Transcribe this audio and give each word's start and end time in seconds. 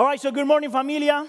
All 0.00 0.06
right, 0.06 0.18
so 0.18 0.32
good 0.32 0.46
morning, 0.46 0.70
familia. 0.70 1.26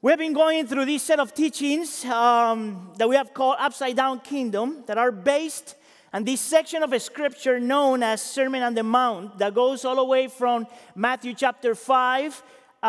We 0.00 0.10
have 0.10 0.18
been 0.18 0.32
going 0.32 0.66
through 0.66 0.86
this 0.86 1.02
set 1.02 1.20
of 1.20 1.34
teachings 1.34 2.06
um, 2.06 2.90
that 2.96 3.06
we 3.06 3.16
have 3.16 3.34
called 3.34 3.56
Upside 3.58 3.96
Down 3.96 4.20
Kingdom 4.20 4.82
that 4.86 4.96
are 4.96 5.12
based 5.12 5.76
on 6.14 6.24
this 6.24 6.40
section 6.40 6.82
of 6.82 7.02
scripture 7.02 7.60
known 7.60 8.02
as 8.02 8.22
Sermon 8.22 8.62
on 8.62 8.72
the 8.72 8.82
Mount 8.82 9.36
that 9.36 9.52
goes 9.52 9.84
all 9.84 9.96
the 9.96 10.04
way 10.04 10.26
from 10.26 10.66
Matthew 10.94 11.34
chapter 11.34 11.74
5 11.74 12.42
uh, 12.82 12.86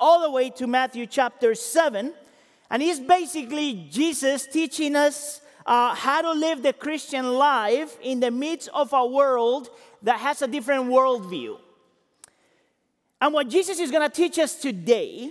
all 0.00 0.22
the 0.22 0.30
way 0.30 0.48
to 0.48 0.66
Matthew 0.66 1.04
chapter 1.04 1.54
7. 1.54 2.14
And 2.70 2.82
it's 2.82 3.00
basically 3.00 3.86
Jesus 3.90 4.46
teaching 4.46 4.96
us 4.96 5.42
uh, 5.66 5.94
how 5.94 6.22
to 6.22 6.32
live 6.32 6.62
the 6.62 6.72
Christian 6.72 7.34
life 7.34 7.98
in 8.00 8.20
the 8.20 8.30
midst 8.30 8.70
of 8.72 8.94
a 8.94 9.04
world 9.04 9.68
that 10.04 10.20
has 10.20 10.40
a 10.40 10.48
different 10.48 10.86
worldview. 10.86 11.58
And 13.20 13.34
what 13.34 13.48
Jesus 13.48 13.78
is 13.78 13.90
going 13.90 14.08
to 14.08 14.14
teach 14.14 14.38
us 14.38 14.54
today, 14.54 15.30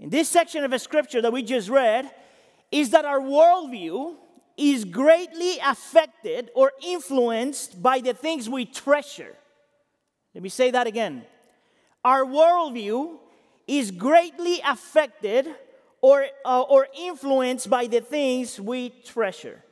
in 0.00 0.10
this 0.10 0.28
section 0.28 0.64
of 0.64 0.72
a 0.72 0.78
scripture 0.78 1.22
that 1.22 1.32
we 1.32 1.42
just 1.42 1.68
read, 1.68 2.10
is 2.72 2.90
that 2.90 3.04
our 3.04 3.20
worldview 3.20 4.16
is 4.56 4.84
greatly 4.84 5.58
affected 5.64 6.50
or 6.54 6.72
influenced 6.82 7.80
by 7.80 8.00
the 8.00 8.14
things 8.14 8.48
we 8.48 8.64
treasure. 8.64 9.36
Let 10.34 10.42
me 10.42 10.48
say 10.48 10.70
that 10.70 10.86
again. 10.86 11.24
Our 12.04 12.24
worldview 12.24 13.18
is 13.68 13.90
greatly 13.92 14.60
affected 14.66 15.46
or, 16.00 16.26
uh, 16.44 16.62
or 16.62 16.88
influenced 16.98 17.70
by 17.70 17.86
the 17.86 18.00
things 18.00 18.58
we 18.58 18.90
treasure. 19.04 19.62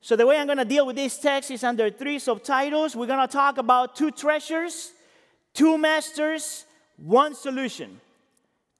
So, 0.00 0.14
the 0.14 0.26
way 0.26 0.38
I'm 0.38 0.46
going 0.46 0.58
to 0.58 0.64
deal 0.64 0.86
with 0.86 0.96
this 0.96 1.18
text 1.18 1.50
is 1.50 1.64
under 1.64 1.90
three 1.90 2.18
subtitles. 2.18 2.94
We're 2.94 3.06
going 3.06 3.26
to 3.26 3.32
talk 3.32 3.58
about 3.58 3.96
two 3.96 4.10
treasures 4.10 4.92
Two 5.54 5.78
masters, 5.78 6.66
one 6.96 7.34
solution. 7.34 8.00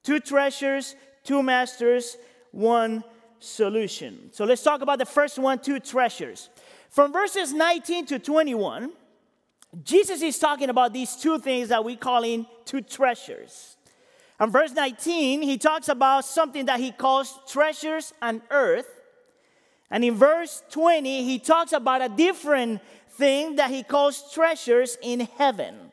Two 0.02 0.20
treasures, 0.20 0.96
two 1.22 1.42
masters, 1.42 2.16
one 2.50 3.02
solution. 3.38 4.30
So 4.32 4.44
let's 4.44 4.62
talk 4.62 4.82
about 4.82 4.98
the 4.98 5.06
first 5.06 5.38
one 5.38 5.60
two 5.60 5.80
treasures. 5.80 6.50
From 6.90 7.12
verses 7.12 7.52
19 7.52 8.06
to 8.06 8.18
21, 8.18 8.92
Jesus 9.82 10.22
is 10.22 10.38
talking 10.38 10.68
about 10.68 10.92
these 10.92 11.16
two 11.16 11.38
things 11.38 11.68
that 11.68 11.84
we 11.84 11.96
call 11.96 12.24
in 12.24 12.46
two 12.64 12.80
treasures. 12.80 13.77
And 14.38 14.50
verse 14.50 14.72
19, 14.72 15.42
he 15.42 15.58
talks 15.58 15.88
about 15.88 16.24
something 16.24 16.66
that 16.66 16.80
he 16.80 16.90
calls 16.92 17.38
treasures 17.48 18.12
on 18.20 18.42
earth. 18.50 18.88
And 19.90 20.04
in 20.04 20.14
verse 20.14 20.62
20, 20.70 21.24
he 21.24 21.38
talks 21.38 21.72
about 21.72 22.02
a 22.02 22.08
different 22.08 22.80
thing 23.10 23.56
that 23.56 23.70
he 23.70 23.82
calls 23.82 24.32
treasures 24.32 24.98
in 25.02 25.20
heaven. 25.20 25.92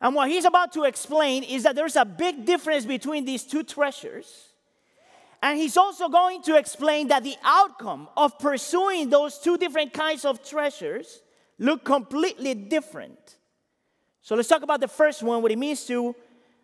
And 0.00 0.14
what 0.14 0.28
he's 0.28 0.44
about 0.44 0.72
to 0.74 0.84
explain 0.84 1.42
is 1.42 1.62
that 1.62 1.74
there's 1.74 1.96
a 1.96 2.04
big 2.04 2.44
difference 2.44 2.84
between 2.84 3.24
these 3.24 3.44
two 3.44 3.62
treasures. 3.62 4.50
And 5.42 5.58
he's 5.58 5.76
also 5.76 6.08
going 6.08 6.42
to 6.42 6.56
explain 6.56 7.08
that 7.08 7.22
the 7.22 7.36
outcome 7.44 8.08
of 8.16 8.38
pursuing 8.38 9.10
those 9.10 9.38
two 9.38 9.56
different 9.56 9.92
kinds 9.92 10.24
of 10.24 10.46
treasures 10.46 11.22
look 11.58 11.84
completely 11.84 12.54
different. 12.54 13.36
So 14.22 14.34
let's 14.34 14.48
talk 14.48 14.62
about 14.62 14.80
the 14.80 14.88
first 14.88 15.22
one, 15.22 15.42
what 15.42 15.52
it 15.52 15.58
means 15.58 15.84
to 15.86 16.14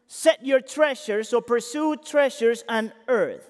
set 0.06 0.44
your 0.44 0.60
treasures 0.60 1.32
or 1.32 1.40
pursue 1.40 1.96
treasures 1.96 2.64
on 2.68 2.92
earth. 3.08 3.48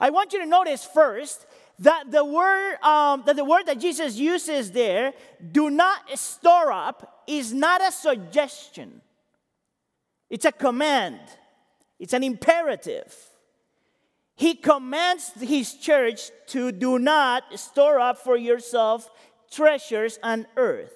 I 0.00 0.10
want 0.10 0.32
you 0.32 0.40
to 0.40 0.46
notice 0.46 0.84
first 0.84 1.46
that 1.80 2.10
the 2.10 2.24
word 2.24 2.76
um, 2.82 3.24
that 3.26 3.36
the 3.36 3.44
word 3.44 3.66
that 3.66 3.80
Jesus 3.80 4.16
uses 4.16 4.70
there, 4.70 5.12
do 5.52 5.70
not 5.70 6.16
store 6.18 6.72
up, 6.72 7.13
is 7.26 7.52
not 7.52 7.82
a 7.82 7.90
suggestion. 7.90 9.00
It's 10.30 10.44
a 10.44 10.52
command. 10.52 11.20
It's 11.98 12.12
an 12.12 12.22
imperative. 12.22 13.14
He 14.36 14.54
commands 14.54 15.32
his 15.40 15.74
church 15.74 16.30
to 16.48 16.72
do 16.72 16.98
not 16.98 17.58
store 17.58 18.00
up 18.00 18.18
for 18.18 18.36
yourself 18.36 19.08
treasures 19.50 20.18
on 20.22 20.46
earth. 20.56 20.92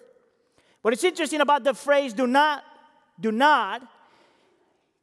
What 0.82 0.92
is 0.94 1.04
interesting 1.04 1.40
about 1.40 1.64
the 1.64 1.74
phrase 1.74 2.12
do 2.12 2.26
not, 2.26 2.64
do 3.20 3.30
not, 3.30 3.82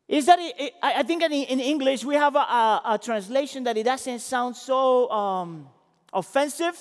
is 0.08 0.25
that 0.25 0.40
it, 0.40 0.53
it, 0.59 0.74
I 0.84 1.03
think 1.03 1.24
in, 1.24 1.31
in, 1.31 1.59
English 1.59 2.06
we 2.06 2.16
have 2.16 2.35
a, 2.35 2.40
a, 2.40 2.81
a, 2.85 2.97
translation 3.00 3.64
that 3.64 3.75
it 3.75 3.84
doesn't 3.84 4.19
sound 4.19 4.56
so 4.56 5.09
um, 5.09 5.68
offensive. 6.14 6.78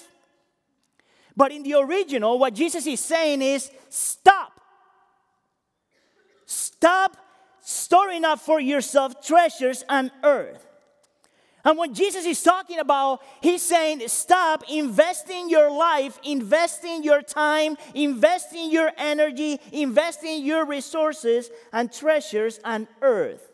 But 1.37 1.53
in 1.53 1.63
the 1.63 1.75
original, 1.75 2.39
what 2.39 2.55
Jesus 2.55 2.87
is 2.87 3.01
saying 3.01 3.43
is 3.43 3.71
stop. 3.89 4.61
Stop 6.47 7.17
storing 7.61 8.25
up 8.25 8.39
for 8.39 8.61
yourself 8.61 9.25
treasures 9.25 9.85
on 9.89 10.11
earth. 10.23 10.67
And 11.65 11.79
when 11.79 11.95
Jesus 11.95 12.27
is 12.27 12.43
talking 12.43 12.79
about, 12.79 13.23
he's 13.41 13.63
saying, 13.63 14.07
stop 14.09 14.65
investing 14.71 15.49
your 15.49 15.71
life, 15.71 16.19
investing 16.23 17.03
your 17.03 17.23
time, 17.23 17.79
investing 17.95 18.71
your 18.71 18.93
energy, 18.99 19.59
investing 19.73 20.45
your 20.45 20.67
resources 20.67 21.51
and 21.73 21.91
treasures 21.91 22.61
on 22.65 22.87
earth. 23.01 23.51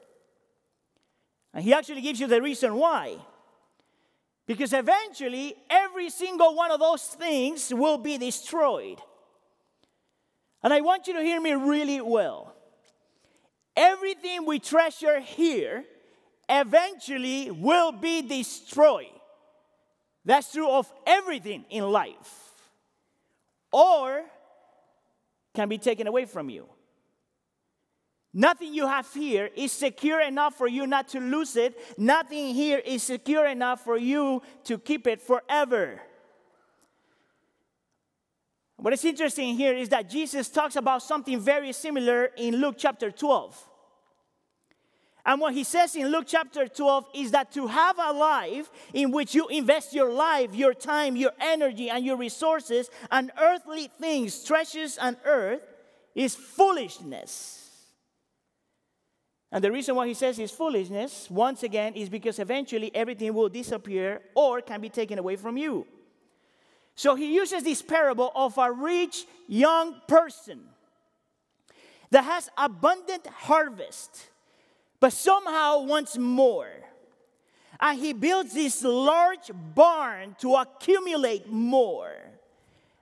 And 1.55 1.62
he 1.62 1.73
actually 1.73 2.01
gives 2.01 2.19
you 2.19 2.27
the 2.27 2.43
reason 2.43 2.75
why. 2.75 3.17
Because 4.50 4.72
eventually, 4.72 5.55
every 5.71 6.11
single 6.11 6.56
one 6.56 6.72
of 6.72 6.81
those 6.81 7.05
things 7.05 7.72
will 7.72 7.99
be 7.99 8.19
destroyed. 8.19 8.99
And 10.61 10.72
I 10.72 10.81
want 10.81 11.06
you 11.06 11.12
to 11.12 11.22
hear 11.22 11.41
me 11.41 11.53
really 11.53 12.00
well. 12.00 12.53
Everything 13.77 14.44
we 14.44 14.59
treasure 14.59 15.21
here 15.21 15.84
eventually 16.49 17.53
will 17.53 17.93
be 17.93 18.22
destroyed. 18.22 19.21
That's 20.25 20.50
true 20.50 20.69
of 20.69 20.93
everything 21.06 21.65
in 21.71 21.84
life. 21.84 22.50
Or 23.71 24.25
can 25.55 25.69
be 25.69 25.78
taken 25.78 26.09
away 26.09 26.25
from 26.25 26.50
you. 26.50 26.67
Nothing 28.33 28.73
you 28.73 28.87
have 28.87 29.13
here 29.13 29.51
is 29.57 29.73
secure 29.73 30.21
enough 30.21 30.55
for 30.55 30.69
you 30.69 30.87
not 30.87 31.09
to 31.09 31.21
lose 31.21 31.57
it. 31.57 31.77
Nothing 31.99 32.55
here 32.55 32.79
is 32.79 33.03
secure 33.03 33.47
enough 33.47 33.83
for 33.83 33.97
you 33.97 34.43
to 34.65 34.79
keep 34.79 35.07
it 35.09 35.21
forever. 35.21 36.01
What 38.77 38.95
is 38.95 39.05
interesting 39.05 39.57
here 39.57 39.75
is 39.75 39.89
that 39.91 40.09
Jesus 40.09 40.49
talks 40.49 40.77
about 40.77 41.03
something 41.03 41.41
very 41.41 41.73
similar 41.73 42.31
in 42.37 42.57
Luke 42.57 42.77
chapter 42.79 43.11
12. 43.11 43.67
And 45.27 45.39
what 45.41 45.53
he 45.53 45.65
says 45.65 45.97
in 45.97 46.09
Luke 46.09 46.25
chapter 46.27 46.67
12 46.67 47.05
is 47.15 47.31
that 47.33 47.53
to 47.53 47.67
have 47.67 47.99
a 47.99 48.12
life 48.12 48.71
in 48.95 49.11
which 49.11 49.35
you 49.35 49.49
invest 49.49 49.93
your 49.93 50.11
life, 50.11 50.55
your 50.55 50.73
time, 50.73 51.15
your 51.15 51.33
energy, 51.39 51.91
and 51.91 52.05
your 52.05 52.17
resources 52.17 52.89
on 53.11 53.31
earthly 53.39 53.91
things, 54.01 54.45
treasures 54.45 54.97
on 54.97 55.19
earth, 55.27 55.61
is 56.15 56.35
foolishness. 56.35 57.59
And 59.53 59.65
the 59.65 59.72
reason 59.72 59.97
why 59.97 60.06
he 60.06 60.15
says 60.15 60.38
it's 60.38 60.53
foolishness, 60.53 61.28
once 61.28 61.62
again, 61.62 61.94
is 61.94 62.09
because 62.09 62.38
eventually 62.38 62.94
everything 62.94 63.34
will 63.34 63.49
disappear 63.49 64.22
or 64.34 64.61
can 64.61 64.81
be 64.81 64.88
taken 64.88 65.19
away 65.19 65.37
from 65.37 65.56
you. 65.56 65.87
So 66.94 67.15
he 67.15 67.34
uses 67.34 67.65
this 67.65 67.83
parable 67.83 68.31
of 68.34 68.59
a 68.59 68.71
rich 68.71 69.25
young 69.49 70.00
person 70.06 70.61
that 72.11 72.25
has 72.25 72.49
abundant 72.56 73.27
harvest, 73.27 74.28
but 75.00 75.12
somehow 75.12 75.82
wants 75.82 76.17
more. 76.17 76.69
And 77.81 77.99
he 77.99 78.12
builds 78.12 78.53
this 78.53 78.84
large 78.84 79.50
barn 79.75 80.37
to 80.41 80.55
accumulate 80.56 81.49
more. 81.49 82.12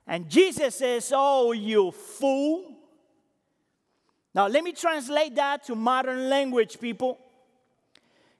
And 0.07 0.29
Jesus 0.29 0.75
says, 0.75 1.11
Oh, 1.13 1.51
you 1.51 1.91
fool. 1.91 2.78
Now, 4.33 4.47
let 4.47 4.63
me 4.63 4.71
translate 4.73 5.35
that 5.35 5.65
to 5.65 5.75
modern 5.75 6.29
language, 6.29 6.79
people. 6.79 7.17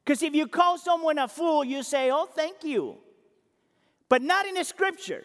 Because 0.03 0.21
if 0.23 0.33
you 0.33 0.47
call 0.47 0.77
someone 0.77 1.17
a 1.17 1.27
fool, 1.27 1.63
you 1.63 1.83
say, 1.83 2.11
Oh, 2.11 2.27
thank 2.33 2.63
you. 2.63 2.97
But 4.07 4.21
not 4.21 4.47
in 4.47 4.55
the 4.55 4.63
scripture. 4.63 5.23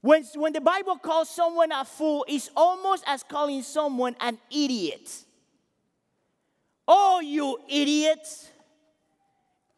When, 0.00 0.24
when 0.34 0.52
the 0.52 0.60
Bible 0.60 0.96
calls 0.96 1.28
someone 1.28 1.72
a 1.72 1.84
fool, 1.84 2.24
it's 2.28 2.50
almost 2.56 3.04
as 3.06 3.22
calling 3.22 3.62
someone 3.62 4.14
an 4.20 4.38
idiot. 4.50 5.10
Oh, 6.86 7.20
you 7.20 7.58
idiots! 7.68 8.48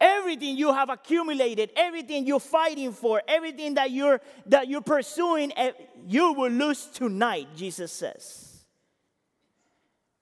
Everything 0.00 0.56
you 0.56 0.72
have 0.72 0.90
accumulated, 0.90 1.70
everything 1.74 2.24
you're 2.24 2.38
fighting 2.38 2.92
for, 2.92 3.20
everything 3.26 3.74
that 3.74 3.90
you're, 3.90 4.20
that 4.46 4.68
you're 4.68 4.80
pursuing, 4.80 5.52
eh, 5.56 5.72
you 6.06 6.34
will 6.34 6.52
lose 6.52 6.86
tonight, 6.86 7.48
Jesus 7.56 7.90
says. 7.90 8.47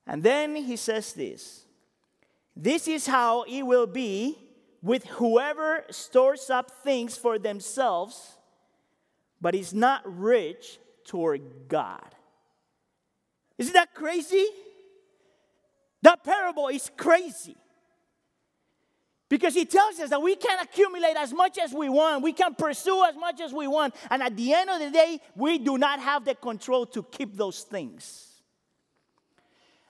And 0.07 0.23
then 0.23 0.55
he 0.57 0.77
says 0.77 1.13
this 1.13 1.67
This 2.55 2.89
is 2.89 3.07
how 3.07 3.43
it 3.43 3.63
will 3.63 3.87
be 3.87 4.39
with 4.83 5.05
whoever 5.07 5.85
stores 5.91 6.49
up 6.49 6.71
things 6.85 7.17
for 7.17 7.39
themselves, 7.39 8.37
but 9.41 9.55
is 9.55 9.75
not 9.75 10.03
rich 10.05 10.79
toward 11.05 11.69
God. 11.69 12.15
Isn't 13.59 13.73
that 13.73 13.95
crazy? 13.95 14.47
That 16.03 16.23
parable 16.23 16.69
is 16.69 16.91
crazy. 16.97 17.57
Because 19.29 19.55
he 19.55 19.65
tells 19.65 19.99
us 19.99 20.11
that 20.11 20.23
we 20.23 20.37
can 20.37 20.61
accumulate 20.61 21.17
as 21.17 21.33
much 21.33 21.59
as 21.59 21.73
we 21.73 21.89
want, 21.89 22.23
we 22.23 22.33
can 22.33 22.55
pursue 22.55 23.05
as 23.09 23.17
much 23.17 23.41
as 23.41 23.53
we 23.53 23.67
want, 23.67 23.93
and 24.09 24.23
at 24.23 24.37
the 24.37 24.53
end 24.53 24.71
of 24.71 24.79
the 24.79 24.91
day, 24.91 25.21
we 25.35 25.59
do 25.59 25.79
not 25.79 25.99
have 25.99 26.25
the 26.25 26.37
control 26.37 26.87
to 26.87 27.03
keep 27.03 27.37
those 27.37 27.63
things. 27.63 28.36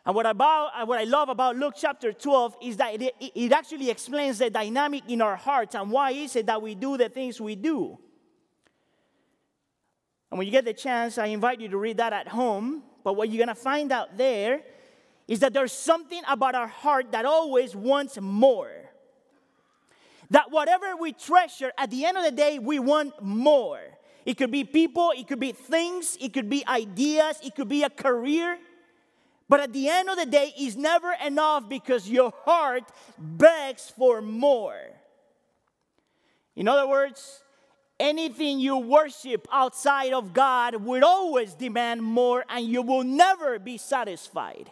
And 0.06 0.14
what, 0.14 0.24
about, 0.24 0.86
what 0.86 1.00
I 1.00 1.04
love 1.04 1.28
about 1.28 1.56
Luke 1.56 1.74
chapter 1.76 2.12
12 2.12 2.56
is 2.62 2.76
that 2.76 3.02
it, 3.02 3.12
it 3.20 3.50
actually 3.50 3.90
explains 3.90 4.38
the 4.38 4.48
dynamic 4.48 5.02
in 5.08 5.20
our 5.20 5.34
hearts 5.34 5.74
and 5.74 5.90
why 5.90 6.12
is 6.12 6.36
it 6.36 6.46
that 6.46 6.62
we 6.62 6.76
do 6.76 6.96
the 6.96 7.08
things 7.08 7.40
we 7.40 7.56
do. 7.56 7.98
And 10.30 10.38
when 10.38 10.46
you 10.46 10.52
get 10.52 10.64
the 10.64 10.74
chance, 10.74 11.18
I 11.18 11.26
invite 11.26 11.60
you 11.60 11.68
to 11.68 11.76
read 11.76 11.96
that 11.96 12.12
at 12.12 12.28
home. 12.28 12.84
But 13.02 13.14
what 13.14 13.30
you're 13.30 13.44
going 13.44 13.54
to 13.54 13.60
find 13.60 13.90
out 13.90 14.16
there 14.16 14.60
is 15.26 15.40
that 15.40 15.52
there's 15.52 15.72
something 15.72 16.22
about 16.28 16.54
our 16.54 16.68
heart 16.68 17.10
that 17.10 17.24
always 17.24 17.74
wants 17.74 18.16
more. 18.20 18.70
That 20.30 20.52
whatever 20.52 20.96
we 20.96 21.14
treasure, 21.14 21.72
at 21.76 21.90
the 21.90 22.04
end 22.04 22.16
of 22.16 22.22
the 22.22 22.30
day, 22.30 22.60
we 22.60 22.78
want 22.78 23.20
more. 23.22 23.80
It 24.24 24.36
could 24.36 24.52
be 24.52 24.62
people, 24.62 25.12
it 25.16 25.26
could 25.26 25.40
be 25.40 25.52
things, 25.52 26.16
it 26.20 26.32
could 26.32 26.48
be 26.48 26.64
ideas, 26.66 27.38
it 27.44 27.56
could 27.56 27.68
be 27.68 27.82
a 27.82 27.90
career. 27.90 28.58
But 29.48 29.60
at 29.60 29.72
the 29.72 29.88
end 29.88 30.08
of 30.08 30.16
the 30.16 30.26
day, 30.26 30.52
it's 30.56 30.76
never 30.76 31.12
enough 31.24 31.68
because 31.68 32.08
your 32.08 32.32
heart 32.44 32.84
begs 33.18 33.92
for 33.96 34.20
more. 34.20 34.80
In 36.56 36.66
other 36.66 36.88
words, 36.88 37.42
anything 38.00 38.58
you 38.58 38.76
worship 38.78 39.46
outside 39.52 40.12
of 40.12 40.32
God 40.32 40.76
will 40.76 41.04
always 41.04 41.54
demand 41.54 42.02
more 42.02 42.44
and 42.48 42.66
you 42.66 42.82
will 42.82 43.04
never 43.04 43.58
be 43.58 43.78
satisfied. 43.78 44.70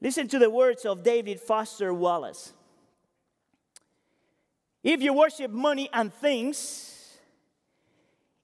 Listen 0.00 0.26
to 0.28 0.38
the 0.38 0.50
words 0.50 0.84
of 0.84 1.02
David 1.02 1.40
Foster 1.40 1.92
Wallace. 1.92 2.52
If 4.82 5.02
you 5.02 5.12
worship 5.12 5.50
money 5.50 5.90
and 5.92 6.12
things, 6.12 6.87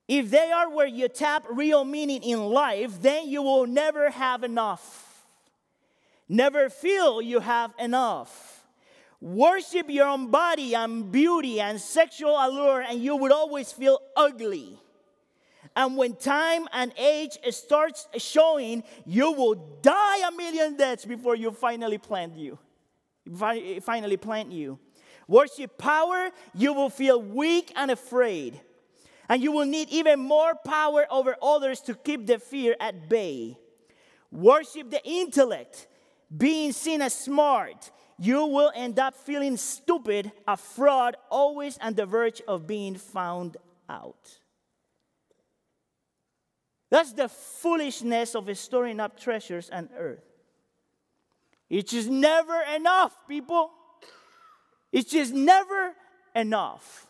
if 0.06 0.30
they 0.30 0.50
are 0.50 0.68
where 0.68 0.86
you 0.86 1.08
tap 1.08 1.46
real 1.50 1.84
meaning 1.84 2.22
in 2.22 2.40
life, 2.40 3.00
then 3.00 3.28
you 3.28 3.42
will 3.42 3.66
never 3.66 4.10
have 4.10 4.44
enough. 4.44 5.26
Never 6.28 6.68
feel 6.68 7.22
you 7.22 7.40
have 7.40 7.72
enough. 7.78 8.64
Worship 9.20 9.88
your 9.88 10.06
own 10.06 10.30
body 10.30 10.74
and 10.74 11.10
beauty 11.10 11.60
and 11.60 11.80
sexual 11.80 12.36
allure, 12.36 12.82
and 12.82 13.02
you 13.02 13.16
would 13.16 13.32
always 13.32 13.72
feel 13.72 13.98
ugly. 14.14 14.78
And 15.76 15.96
when 15.96 16.14
time 16.14 16.68
and 16.72 16.92
age 16.98 17.38
starts 17.50 18.06
showing, 18.18 18.84
you 19.06 19.32
will 19.32 19.54
die 19.80 20.28
a 20.28 20.30
million 20.30 20.76
deaths 20.76 21.04
before 21.04 21.34
you 21.34 21.50
finally 21.50 21.98
plant 21.98 22.36
you. 22.36 22.58
Finally 23.80 24.18
plant 24.18 24.52
you. 24.52 24.78
Worship 25.26 25.78
power, 25.78 26.30
you 26.54 26.74
will 26.74 26.90
feel 26.90 27.20
weak 27.20 27.72
and 27.74 27.90
afraid. 27.90 28.60
And 29.28 29.42
you 29.42 29.52
will 29.52 29.64
need 29.64 29.88
even 29.90 30.20
more 30.20 30.54
power 30.54 31.06
over 31.10 31.36
others 31.42 31.80
to 31.82 31.94
keep 31.94 32.26
the 32.26 32.38
fear 32.38 32.76
at 32.78 33.08
bay. 33.08 33.56
Worship 34.30 34.90
the 34.90 35.02
intellect, 35.04 35.86
being 36.36 36.72
seen 36.72 37.00
as 37.00 37.14
smart. 37.14 37.90
You 38.18 38.46
will 38.46 38.72
end 38.74 38.98
up 38.98 39.14
feeling 39.14 39.56
stupid, 39.56 40.30
a 40.46 40.56
fraud, 40.56 41.16
always 41.30 41.78
on 41.78 41.94
the 41.94 42.06
verge 42.06 42.42
of 42.46 42.66
being 42.66 42.96
found 42.96 43.56
out. 43.88 44.38
That's 46.90 47.12
the 47.12 47.28
foolishness 47.28 48.36
of 48.36 48.56
storing 48.56 49.00
up 49.00 49.18
treasures 49.18 49.70
on 49.70 49.88
earth. 49.96 50.22
It's 51.68 51.92
never 52.06 52.60
enough, 52.76 53.16
people. 53.26 53.70
It's 54.92 55.10
just 55.10 55.32
never 55.34 55.94
enough. 56.36 57.08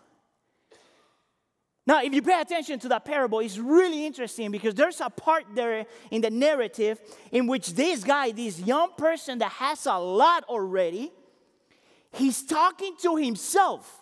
Now, 1.87 2.03
if 2.03 2.15
you 2.15 2.23
pay 2.23 2.41
attention 2.41 2.79
to 2.81 2.89
that 2.89 3.05
parable, 3.05 3.41
it's 3.41 3.59
really 3.59 4.07
interesting 4.07 4.51
because 4.51 4.75
there's 4.75 5.01
a 5.03 5.11
part 5.11 5.45
there 5.55 5.85
in 6.11 6.23
the 6.23 6.31
narrative 6.31 6.99
in 7.31 7.47
which 7.47 7.75
this 7.75 8.03
guy, 8.03 8.31
this 8.31 8.59
young 8.61 8.93
person 8.97 9.39
that 9.39 9.53
has 9.53 9.85
a 9.85 9.99
lot 9.99 10.45
already, 10.45 11.13
he's 12.13 12.43
talking 12.43 12.97
to 13.03 13.17
himself. 13.17 14.01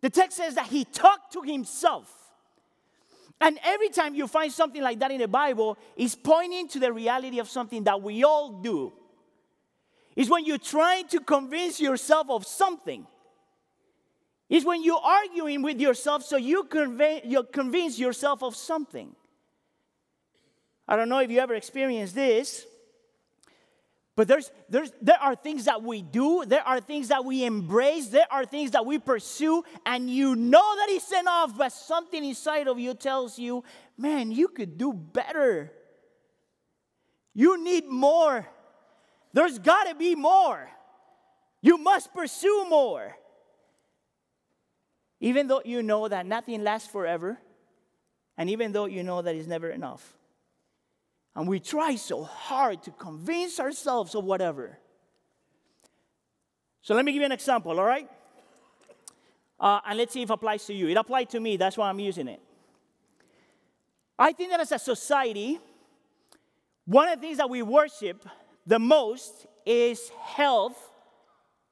The 0.00 0.10
text 0.10 0.38
says 0.38 0.56
that 0.56 0.66
he 0.66 0.84
talked 0.84 1.32
to 1.34 1.42
himself. 1.42 2.12
And 3.40 3.58
every 3.64 3.90
time 3.90 4.14
you 4.14 4.26
find 4.26 4.50
something 4.50 4.82
like 4.82 4.98
that 4.98 5.12
in 5.12 5.18
the 5.18 5.28
Bible, 5.28 5.78
it's 5.96 6.16
pointing 6.16 6.68
to 6.68 6.80
the 6.80 6.92
reality 6.92 7.38
of 7.38 7.48
something 7.48 7.84
that 7.84 8.02
we 8.02 8.24
all 8.24 8.60
do. 8.60 8.92
It's 10.16 10.30
when 10.30 10.44
you're 10.46 10.58
trying 10.58 11.06
to 11.08 11.20
convince 11.20 11.78
yourself 11.78 12.28
of 12.30 12.46
something 12.46 13.06
is 14.48 14.64
when 14.64 14.82
you're 14.84 15.00
arguing 15.02 15.62
with 15.62 15.80
yourself 15.80 16.22
so 16.22 16.36
you, 16.36 16.68
you 17.24 17.42
convince 17.52 17.98
yourself 17.98 18.42
of 18.42 18.54
something. 18.54 19.14
I 20.86 20.94
don't 20.96 21.08
know 21.08 21.18
if 21.18 21.30
you 21.30 21.40
ever 21.40 21.54
experienced 21.54 22.14
this, 22.14 22.64
but 24.14 24.28
there's, 24.28 24.50
there's, 24.70 24.92
there 25.02 25.20
are 25.20 25.34
things 25.34 25.64
that 25.66 25.82
we 25.82 26.00
do, 26.00 26.44
there 26.46 26.66
are 26.66 26.80
things 26.80 27.08
that 27.08 27.24
we 27.24 27.44
embrace, 27.44 28.06
there 28.06 28.26
are 28.30 28.46
things 28.46 28.70
that 28.70 28.86
we 28.86 28.98
pursue, 28.98 29.62
and 29.84 30.08
you 30.08 30.34
know 30.36 30.76
that 30.76 30.86
it's 30.88 31.12
enough, 31.12 31.56
but 31.58 31.70
something 31.72 32.24
inside 32.24 32.66
of 32.68 32.78
you 32.78 32.94
tells 32.94 33.38
you, 33.38 33.62
man, 33.98 34.30
you 34.30 34.48
could 34.48 34.78
do 34.78 34.92
better. 34.92 35.70
You 37.34 37.62
need 37.62 37.86
more. 37.88 38.48
There's 39.34 39.58
got 39.58 39.84
to 39.88 39.94
be 39.94 40.14
more. 40.14 40.66
You 41.60 41.76
must 41.76 42.14
pursue 42.14 42.66
more. 42.70 43.14
Even 45.20 45.46
though 45.46 45.62
you 45.64 45.82
know 45.82 46.08
that 46.08 46.26
nothing 46.26 46.62
lasts 46.62 46.88
forever, 46.88 47.38
and 48.36 48.50
even 48.50 48.72
though 48.72 48.84
you 48.84 49.02
know 49.02 49.22
that 49.22 49.34
it's 49.34 49.48
never 49.48 49.70
enough. 49.70 50.14
And 51.34 51.48
we 51.48 51.60
try 51.60 51.96
so 51.96 52.24
hard 52.24 52.82
to 52.84 52.90
convince 52.90 53.60
ourselves 53.60 54.14
of 54.14 54.24
whatever. 54.24 54.78
So 56.82 56.94
let 56.94 57.04
me 57.04 57.12
give 57.12 57.20
you 57.20 57.26
an 57.26 57.32
example, 57.32 57.78
all 57.78 57.84
right? 57.84 58.08
Uh, 59.58 59.80
and 59.86 59.98
let's 59.98 60.12
see 60.12 60.22
if 60.22 60.30
it 60.30 60.32
applies 60.32 60.64
to 60.66 60.74
you. 60.74 60.88
It 60.88 60.96
applied 60.96 61.30
to 61.30 61.40
me, 61.40 61.56
that's 61.56 61.76
why 61.76 61.88
I'm 61.88 61.98
using 61.98 62.28
it. 62.28 62.40
I 64.18 64.32
think 64.32 64.50
that 64.50 64.60
as 64.60 64.72
a 64.72 64.78
society, 64.78 65.58
one 66.84 67.08
of 67.08 67.20
the 67.20 67.26
things 67.26 67.38
that 67.38 67.50
we 67.50 67.62
worship 67.62 68.26
the 68.66 68.78
most 68.78 69.46
is 69.64 70.08
health 70.22 70.90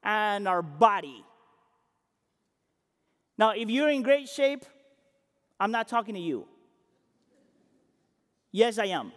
and 0.03 0.47
our 0.47 0.63
body. 0.63 1.25
Now, 3.37 3.51
if 3.51 3.69
you're 3.69 3.91
in 3.91 4.03
great 4.03 4.29
shape, 4.29 4.65
I'm 5.59 5.71
not 5.71 5.89
talking 5.89 6.15
to 6.15 6.21
you. 6.21 6.47
Yes, 8.53 8.79
I 8.79 8.87
am. 8.87 9.13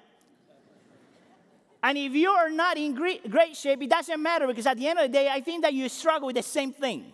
And 1.84 1.98
if 1.98 2.14
you 2.14 2.30
are 2.30 2.50
not 2.50 2.78
in 2.78 2.96
great, 2.96 3.56
shape, 3.56 3.82
it 3.82 3.90
doesn't 3.90 4.22
matter 4.22 4.48
because 4.48 4.66
at 4.66 4.78
the 4.78 4.88
end 4.88 5.00
of 5.00 5.04
the 5.04 5.14
day, 5.14 5.30
I 5.30 5.42
think 5.42 5.64
that 5.64 5.74
you 5.74 5.88
struggle 5.90 6.28
with 6.28 6.36
the 6.36 6.44
same 6.44 6.74
thing. 6.74 7.14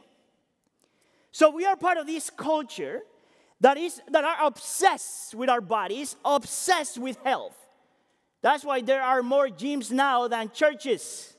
So 1.31 1.50
we 1.50 1.65
are 1.65 1.75
part 1.75 1.98
of 1.98 2.07
this 2.07 2.29
culture 2.29 3.01
that 3.60 3.77
is 3.77 4.01
that 4.10 4.24
are 4.24 4.45
obsessed 4.45 5.36
with 5.36 5.50
our 5.50 5.62
bodies, 5.62 6.15
obsessed 6.24 6.98
with 6.98 7.17
health. 7.24 7.55
That's 8.41 8.63
why 8.63 8.81
there 8.81 9.01
are 9.01 9.24
more 9.24 9.48
gyms 9.48 9.91
now 9.91 10.27
than 10.27 10.51
churches. 10.51 11.36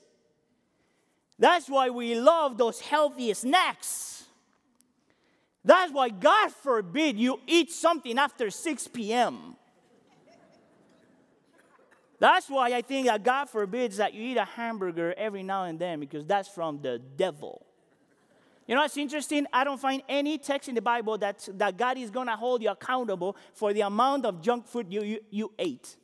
That's 1.37 1.69
why 1.69 1.89
we 1.89 2.15
love 2.15 2.57
those 2.57 2.79
healthy 2.79 3.33
snacks. 3.33 4.24
That's 5.65 5.91
why, 5.91 6.09
God 6.09 6.51
forbid, 6.51 7.17
you 7.17 7.39
eat 7.47 7.71
something 7.71 8.19
after 8.19 8.51
6 8.51 8.87
p.m. 8.89 9.55
That's 12.19 12.47
why 12.49 12.71
I 12.71 12.83
think 12.83 13.07
that 13.07 13.23
God 13.23 13.49
forbids 13.49 13.97
that 13.97 14.13
you 14.13 14.23
eat 14.23 14.37
a 14.37 14.45
hamburger 14.45 15.15
every 15.17 15.41
now 15.41 15.63
and 15.63 15.79
then 15.79 15.99
because 15.99 16.23
that's 16.25 16.47
from 16.47 16.81
the 16.81 16.99
devil. 16.99 17.65
You 18.67 18.75
know 18.75 18.81
what's 18.81 18.95
interesting? 18.95 19.47
I 19.51 19.63
don't 19.63 19.79
find 19.79 20.03
any 20.07 20.37
text 20.37 20.69
in 20.69 20.75
the 20.75 20.81
Bible 20.81 21.17
that, 21.17 21.47
that 21.55 21.77
God 21.77 21.97
is 21.97 22.11
going 22.11 22.27
to 22.27 22.35
hold 22.35 22.61
you 22.61 22.69
accountable 22.69 23.35
for 23.53 23.73
the 23.73 23.81
amount 23.81 24.25
of 24.25 24.41
junk 24.41 24.67
food 24.67 24.87
you, 24.89 25.03
you, 25.03 25.19
you 25.31 25.51
ate. 25.57 25.97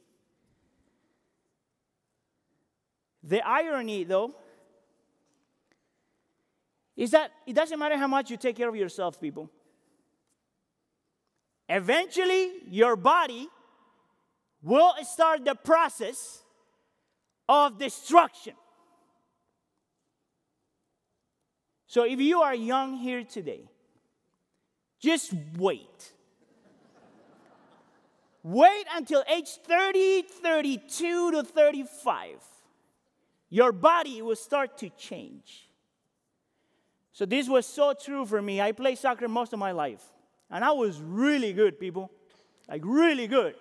The 3.23 3.41
irony, 3.47 4.03
though, 4.03 4.35
is 7.01 7.09
that 7.09 7.31
it 7.47 7.55
doesn't 7.55 7.79
matter 7.79 7.97
how 7.97 8.05
much 8.05 8.29
you 8.29 8.37
take 8.37 8.55
care 8.55 8.69
of 8.69 8.75
yourself, 8.75 9.19
people. 9.19 9.49
Eventually, 11.67 12.51
your 12.67 12.95
body 12.95 13.47
will 14.61 14.93
start 15.01 15.43
the 15.43 15.55
process 15.55 16.43
of 17.49 17.79
destruction. 17.79 18.53
So, 21.87 22.03
if 22.03 22.19
you 22.19 22.43
are 22.43 22.53
young 22.53 22.97
here 22.97 23.23
today, 23.23 23.63
just 24.99 25.33
wait. 25.57 26.13
Wait 28.43 28.85
until 28.95 29.23
age 29.27 29.49
30, 29.65 30.21
32 30.21 31.31
to 31.31 31.43
35 31.43 32.29
your 33.53 33.73
body 33.73 34.21
will 34.21 34.37
start 34.37 34.77
to 34.77 34.89
change. 34.91 35.70
So, 37.13 37.25
this 37.25 37.49
was 37.49 37.65
so 37.65 37.93
true 37.93 38.25
for 38.25 38.41
me. 38.41 38.61
I 38.61 38.71
played 38.71 38.97
soccer 38.97 39.27
most 39.27 39.53
of 39.53 39.59
my 39.59 39.71
life, 39.71 40.03
and 40.49 40.63
I 40.63 40.71
was 40.71 41.01
really 41.01 41.53
good, 41.53 41.79
people. 41.79 42.11
Like, 42.69 42.81
really 42.85 43.27
good. 43.27 43.55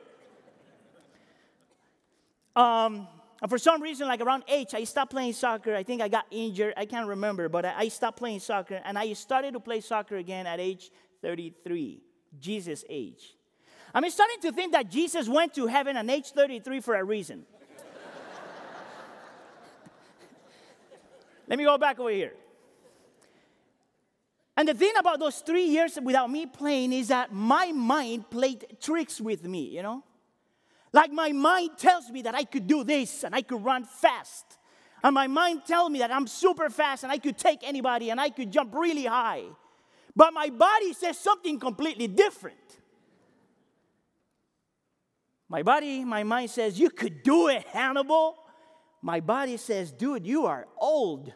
Um, 2.54 3.08
and 3.42 3.50
for 3.50 3.58
some 3.58 3.82
reason, 3.82 4.06
like 4.06 4.20
around 4.20 4.44
age, 4.48 4.74
I 4.74 4.84
stopped 4.84 5.12
playing 5.12 5.32
soccer. 5.32 5.74
I 5.74 5.82
think 5.82 6.02
I 6.02 6.08
got 6.08 6.26
injured. 6.30 6.74
I 6.76 6.84
can't 6.84 7.06
remember, 7.06 7.48
but 7.48 7.64
I 7.64 7.88
stopped 7.88 8.18
playing 8.18 8.40
soccer. 8.40 8.82
And 8.84 8.98
I 8.98 9.14
started 9.14 9.54
to 9.54 9.60
play 9.60 9.80
soccer 9.80 10.16
again 10.16 10.46
at 10.46 10.60
age 10.60 10.90
33, 11.22 12.02
Jesus' 12.38 12.84
age. 12.88 13.34
I'm 13.94 14.08
starting 14.10 14.40
to 14.42 14.52
think 14.52 14.72
that 14.72 14.90
Jesus 14.90 15.28
went 15.28 15.54
to 15.54 15.66
heaven 15.66 15.96
at 15.96 16.08
age 16.08 16.32
33 16.32 16.80
for 16.80 16.94
a 16.94 17.02
reason. 17.02 17.46
Let 21.48 21.58
me 21.58 21.64
go 21.64 21.78
back 21.78 21.98
over 21.98 22.10
here. 22.10 22.34
And 24.56 24.68
the 24.68 24.74
thing 24.74 24.92
about 24.98 25.20
those 25.20 25.38
three 25.38 25.64
years 25.64 25.98
without 26.02 26.30
me 26.30 26.46
playing 26.46 26.92
is 26.92 27.08
that 27.08 27.32
my 27.32 27.72
mind 27.72 28.30
played 28.30 28.66
tricks 28.80 29.20
with 29.20 29.44
me, 29.44 29.68
you 29.68 29.82
know? 29.82 30.04
Like 30.92 31.12
my 31.12 31.32
mind 31.32 31.70
tells 31.78 32.10
me 32.10 32.22
that 32.22 32.34
I 32.34 32.44
could 32.44 32.66
do 32.66 32.84
this 32.84 33.24
and 33.24 33.34
I 33.34 33.42
could 33.42 33.64
run 33.64 33.84
fast. 33.84 34.58
And 35.02 35.14
my 35.14 35.28
mind 35.28 35.62
tells 35.66 35.90
me 35.90 36.00
that 36.00 36.12
I'm 36.12 36.26
super 36.26 36.68
fast 36.68 37.04
and 37.04 37.12
I 37.12 37.18
could 37.18 37.38
take 37.38 37.60
anybody 37.62 38.10
and 38.10 38.20
I 38.20 38.30
could 38.30 38.50
jump 38.50 38.74
really 38.74 39.06
high. 39.06 39.44
But 40.14 40.34
my 40.34 40.50
body 40.50 40.92
says 40.92 41.16
something 41.16 41.58
completely 41.58 42.08
different. 42.08 42.56
My 45.48 45.62
body, 45.62 46.04
my 46.04 46.22
mind 46.22 46.50
says, 46.50 46.78
You 46.78 46.90
could 46.90 47.22
do 47.22 47.48
it, 47.48 47.66
Hannibal. 47.68 48.36
My 49.02 49.20
body 49.20 49.56
says, 49.56 49.90
Dude, 49.90 50.26
you 50.26 50.46
are 50.46 50.66
old. 50.76 51.32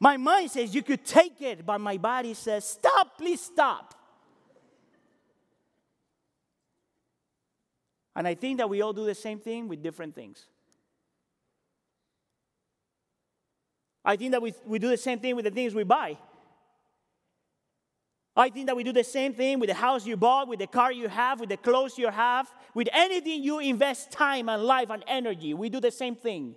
My 0.00 0.16
mind 0.16 0.50
says, 0.50 0.74
You 0.74 0.82
could 0.82 1.04
take 1.04 1.40
it, 1.40 1.66
but 1.66 1.80
my 1.80 1.96
body 1.96 2.34
says, 2.34 2.64
Stop, 2.64 3.18
please 3.18 3.40
stop. 3.40 3.94
And 8.14 8.26
I 8.26 8.34
think 8.34 8.58
that 8.58 8.68
we 8.68 8.82
all 8.82 8.92
do 8.92 9.04
the 9.04 9.14
same 9.14 9.38
thing 9.38 9.68
with 9.68 9.82
different 9.82 10.14
things. 10.14 10.46
I 14.04 14.16
think 14.16 14.32
that 14.32 14.42
we, 14.42 14.54
we 14.66 14.78
do 14.78 14.88
the 14.88 14.96
same 14.96 15.18
thing 15.18 15.36
with 15.36 15.44
the 15.44 15.50
things 15.50 15.74
we 15.74 15.84
buy. 15.84 16.16
I 18.34 18.50
think 18.50 18.66
that 18.66 18.76
we 18.76 18.84
do 18.84 18.92
the 18.92 19.04
same 19.04 19.34
thing 19.34 19.58
with 19.58 19.68
the 19.68 19.74
house 19.74 20.06
you 20.06 20.16
bought, 20.16 20.48
with 20.48 20.60
the 20.60 20.66
car 20.66 20.92
you 20.92 21.08
have, 21.08 21.40
with 21.40 21.48
the 21.48 21.56
clothes 21.56 21.98
you 21.98 22.08
have, 22.08 22.48
with 22.72 22.88
anything 22.92 23.42
you 23.42 23.58
invest 23.58 24.12
time 24.12 24.48
and 24.48 24.62
life 24.62 24.90
and 24.90 25.04
energy. 25.08 25.54
We 25.54 25.68
do 25.68 25.80
the 25.80 25.90
same 25.90 26.14
thing. 26.14 26.54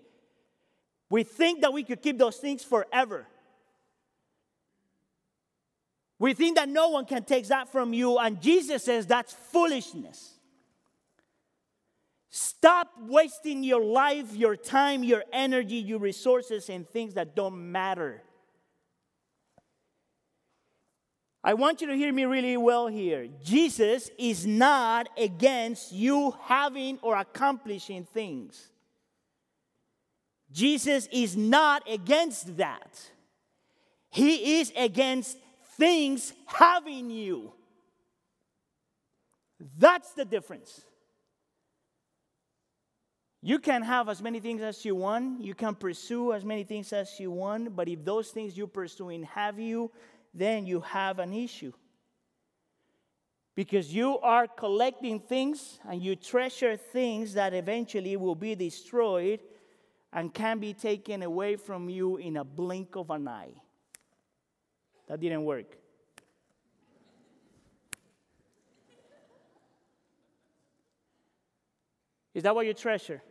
We 1.12 1.24
think 1.24 1.62
that 1.62 1.74
we 1.74 1.84
could 1.84 2.02
keep 2.02 2.18
those 2.18 2.38
things 2.38 2.64
forever. 2.64 3.28
We 6.18 6.34
think 6.34 6.56
that 6.56 6.70
no 6.70 6.88
one 6.88 7.06
can 7.06 7.26
take 7.26 7.48
that 7.50 7.70
from 7.70 7.94
you, 7.94 8.18
and 8.18 8.42
Jesus 8.42 8.86
says 8.86 9.08
that's 9.08 9.34
foolishness. 9.34 10.36
Stop 12.30 12.94
wasting 12.98 13.62
your 13.62 13.84
life, 13.84 14.34
your 14.34 14.56
time, 14.56 15.04
your 15.04 15.26
energy, 15.34 15.76
your 15.76 16.00
resources 16.00 16.70
in 16.70 16.86
things 16.86 17.16
that 17.16 17.36
don't 17.36 17.72
matter. 17.74 18.24
I 21.44 21.56
want 21.56 21.82
you 21.82 21.88
to 21.88 21.96
hear 21.96 22.14
me 22.14 22.24
really 22.24 22.56
well 22.56 22.88
here. 22.88 23.28
Jesus 23.44 24.10
is 24.18 24.48
not 24.48 25.10
against 25.18 25.92
you 25.92 26.36
having 26.44 27.00
or 27.02 27.18
accomplishing 27.18 28.06
things. 28.06 28.71
Jesus 30.52 31.08
is 31.12 31.38
not 31.38 31.90
against 31.90 32.58
that. 32.58 33.00
He 34.10 34.60
is 34.60 34.74
against 34.76 35.38
things 35.78 36.34
having 36.46 37.10
you. 37.10 37.54
That's 39.78 40.12
the 40.14 40.26
difference. 40.26 40.82
You 43.42 43.58
can 43.58 43.82
have 43.82 44.10
as 44.10 44.22
many 44.22 44.40
things 44.40 44.62
as 44.62 44.84
you 44.86 44.96
want. 44.96 45.42
You 45.42 45.56
can 45.56 45.74
pursue 45.74 46.34
as 46.34 46.46
many 46.46 46.64
things 46.64 46.94
as 46.94 47.20
you 47.20 47.32
want. 47.32 47.76
But 47.76 47.88
if 47.88 48.04
those 48.04 48.30
things 48.30 48.56
you're 48.56 48.68
pursuing 48.68 49.24
have 49.24 49.60
you, 49.60 49.92
then 50.34 50.66
you 50.66 50.82
have 50.82 51.20
an 51.20 51.34
issue. 51.34 51.74
Because 53.56 53.94
you 53.94 54.20
are 54.20 54.48
collecting 54.48 55.20
things 55.20 55.80
and 55.90 56.02
you 56.02 56.16
treasure 56.16 56.78
things 56.78 57.34
that 57.34 57.54
eventually 57.54 58.16
will 58.16 58.36
be 58.36 58.56
destroyed 58.56 59.40
and 60.14 60.34
can 60.34 60.60
be 60.60 60.74
taken 60.74 61.24
away 61.24 61.56
from 61.56 61.90
you 61.90 62.18
in 62.18 62.38
a 62.38 62.44
blink 62.44 62.96
of 62.96 63.10
an 63.10 63.28
eye. 63.28 63.54
That 65.08 65.20
didn't 65.20 65.44
work. 65.44 65.78
Is 72.34 72.44
that 72.44 72.56
what 72.56 72.66
you 72.66 72.74
treasure? 72.74 73.22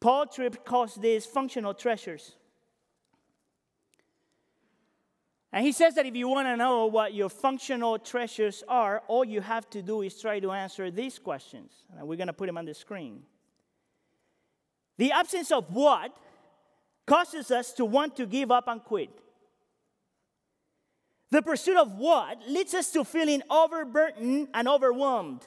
Paul 0.00 0.26
Tripp 0.26 0.64
calls 0.64 0.96
these 0.96 1.24
functional 1.24 1.72
treasures. 1.72 2.34
And 5.52 5.64
he 5.64 5.70
says 5.70 5.94
that 5.94 6.04
if 6.04 6.16
you 6.16 6.28
want 6.28 6.48
to 6.48 6.56
know 6.56 6.86
what 6.86 7.14
your 7.14 7.28
functional 7.28 7.98
treasures 8.00 8.64
are, 8.66 9.04
all 9.06 9.24
you 9.24 9.40
have 9.40 9.70
to 9.70 9.82
do 9.82 10.02
is 10.02 10.20
try 10.20 10.40
to 10.40 10.50
answer 10.50 10.90
these 10.90 11.18
questions. 11.20 11.72
And 11.96 12.08
we're 12.08 12.16
going 12.16 12.26
to 12.26 12.32
put 12.32 12.46
them 12.46 12.58
on 12.58 12.64
the 12.64 12.74
screen. 12.74 13.22
The 14.98 15.12
absence 15.12 15.50
of 15.50 15.74
what 15.74 16.14
causes 17.06 17.50
us 17.50 17.72
to 17.74 17.84
want 17.84 18.16
to 18.16 18.26
give 18.26 18.50
up 18.50 18.68
and 18.68 18.82
quit. 18.82 19.10
The 21.30 21.42
pursuit 21.42 21.76
of 21.76 21.96
what 21.96 22.48
leads 22.48 22.74
us 22.74 22.90
to 22.92 23.04
feeling 23.04 23.42
overburdened 23.50 24.48
and 24.54 24.68
overwhelmed. 24.68 25.46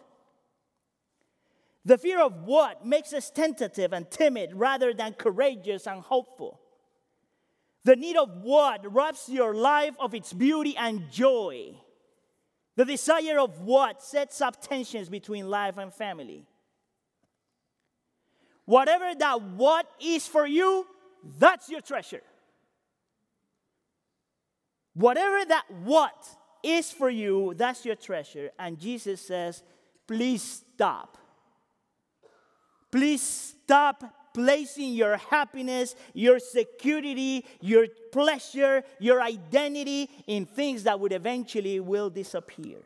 The 1.85 1.97
fear 1.97 2.21
of 2.21 2.43
what 2.43 2.85
makes 2.85 3.13
us 3.13 3.29
tentative 3.29 3.93
and 3.93 4.11
timid 4.11 4.51
rather 4.53 4.93
than 4.93 5.13
courageous 5.13 5.87
and 5.87 6.01
hopeful. 6.01 6.59
The 7.85 7.95
need 7.95 8.17
of 8.17 8.41
what 8.41 8.93
robs 8.93 9.29
your 9.29 9.53
life 9.53 9.95
of 9.97 10.13
its 10.13 10.33
beauty 10.33 10.75
and 10.75 11.09
joy. 11.09 11.75
The 12.75 12.83
desire 12.83 13.39
of 13.39 13.61
what 13.61 14.03
sets 14.03 14.41
up 14.41 14.61
tensions 14.61 15.07
between 15.07 15.49
life 15.49 15.77
and 15.77 15.93
family. 15.93 16.45
Whatever 18.67 19.15
that 19.15 19.41
what 19.41 19.89
is 19.99 20.27
for 20.27 20.45
you, 20.45 20.85
that's 21.39 21.69
your 21.69 21.79
treasure. 21.79 22.21
Whatever 24.93 25.45
that 25.45 25.63
what 25.83 26.27
is 26.61 26.91
for 26.91 27.09
you, 27.09 27.53
that's 27.55 27.85
your 27.85 27.95
treasure. 27.95 28.51
And 28.59 28.77
Jesus 28.77 29.21
says, 29.21 29.63
please 30.05 30.43
stop. 30.43 31.17
Please 32.91 33.21
stop 33.21 34.03
placing 34.33 34.93
your 34.93 35.15
happiness, 35.15 35.95
your 36.13 36.37
security, 36.37 37.45
your 37.61 37.87
pleasure, 38.11 38.83
your 38.99 39.21
identity 39.21 40.09
in 40.27 40.45
things 40.45 40.83
that 40.83 40.99
would 40.99 41.13
eventually 41.13 41.79
will 41.79 42.09
disappear. 42.09 42.79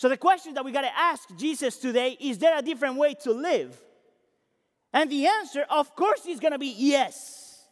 So 0.00 0.08
the 0.08 0.16
question 0.16 0.54
that 0.54 0.64
we 0.64 0.72
got 0.72 0.80
to 0.80 0.98
ask 0.98 1.28
Jesus 1.36 1.76
today 1.76 2.16
is 2.18 2.38
there 2.38 2.56
a 2.58 2.62
different 2.62 2.96
way 2.96 3.12
to 3.22 3.32
live? 3.32 3.78
And 4.94 5.10
the 5.10 5.26
answer, 5.26 5.66
of 5.68 5.94
course, 5.94 6.24
is 6.24 6.40
going 6.40 6.54
to 6.54 6.58
be 6.58 6.74
yes. 6.74 7.66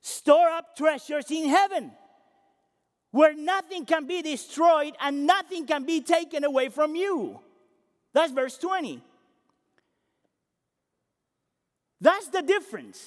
Store 0.00 0.48
up 0.50 0.76
treasures 0.76 1.28
in 1.32 1.48
heaven 1.48 1.90
where 3.10 3.34
nothing 3.34 3.84
can 3.84 4.06
be 4.06 4.22
destroyed 4.22 4.94
and 5.00 5.26
nothing 5.26 5.66
can 5.66 5.84
be 5.84 6.00
taken 6.00 6.44
away 6.44 6.68
from 6.68 6.94
you. 6.94 7.40
That's 8.12 8.30
verse 8.30 8.56
20. 8.58 9.02
That's 12.00 12.28
the 12.28 12.42
difference. 12.42 13.04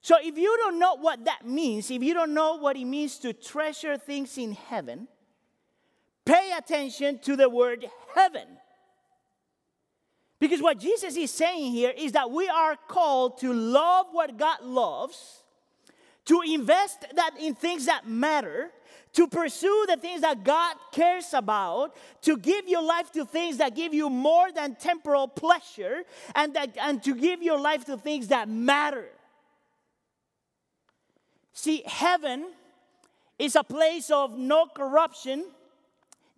So 0.00 0.14
if 0.22 0.38
you 0.38 0.56
don't 0.58 0.78
know 0.78 0.94
what 0.94 1.24
that 1.24 1.44
means, 1.44 1.90
if 1.90 2.04
you 2.04 2.14
don't 2.14 2.34
know 2.34 2.58
what 2.58 2.76
it 2.76 2.84
means 2.84 3.18
to 3.18 3.32
treasure 3.32 3.96
things 3.96 4.38
in 4.38 4.52
heaven, 4.52 5.08
pay 6.24 6.52
attention 6.56 7.18
to 7.20 7.36
the 7.36 7.48
word 7.48 7.86
heaven. 8.14 8.46
Because 10.38 10.60
what 10.60 10.80
Jesus 10.80 11.16
is 11.16 11.30
saying 11.30 11.72
here 11.72 11.92
is 11.96 12.12
that 12.12 12.30
we 12.30 12.48
are 12.48 12.76
called 12.88 13.38
to 13.38 13.52
love 13.52 14.06
what 14.10 14.36
God 14.36 14.62
loves, 14.62 15.44
to 16.24 16.42
invest 16.44 17.06
that 17.14 17.32
in 17.38 17.54
things 17.54 17.86
that 17.86 18.08
matter, 18.08 18.70
to 19.12 19.28
pursue 19.28 19.84
the 19.88 19.96
things 19.96 20.22
that 20.22 20.42
God 20.42 20.76
cares 20.90 21.32
about, 21.32 21.94
to 22.22 22.36
give 22.36 22.66
your 22.66 22.82
life 22.82 23.12
to 23.12 23.24
things 23.24 23.58
that 23.58 23.76
give 23.76 23.94
you 23.94 24.08
more 24.10 24.50
than 24.50 24.74
temporal 24.74 25.28
pleasure, 25.28 26.02
and, 26.34 26.54
that, 26.54 26.76
and 26.80 27.02
to 27.04 27.14
give 27.14 27.42
your 27.42 27.60
life 27.60 27.84
to 27.84 27.96
things 27.96 28.28
that 28.28 28.48
matter. 28.48 29.06
See, 31.52 31.82
heaven 31.86 32.46
is 33.38 33.54
a 33.54 33.62
place 33.62 34.10
of 34.10 34.38
no 34.38 34.66
corruption, 34.66 35.44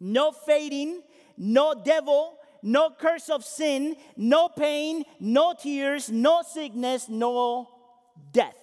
no 0.04 0.32
fading, 0.32 1.00
no 1.38 1.74
devil, 1.74 2.36
no 2.62 2.90
curse 2.90 3.30
of 3.30 3.42
sin, 3.42 3.96
no 4.16 4.48
pain, 4.48 5.04
no 5.18 5.54
tears, 5.58 6.10
no 6.10 6.42
sickness, 6.42 7.08
no 7.08 7.68
death. 8.30 8.54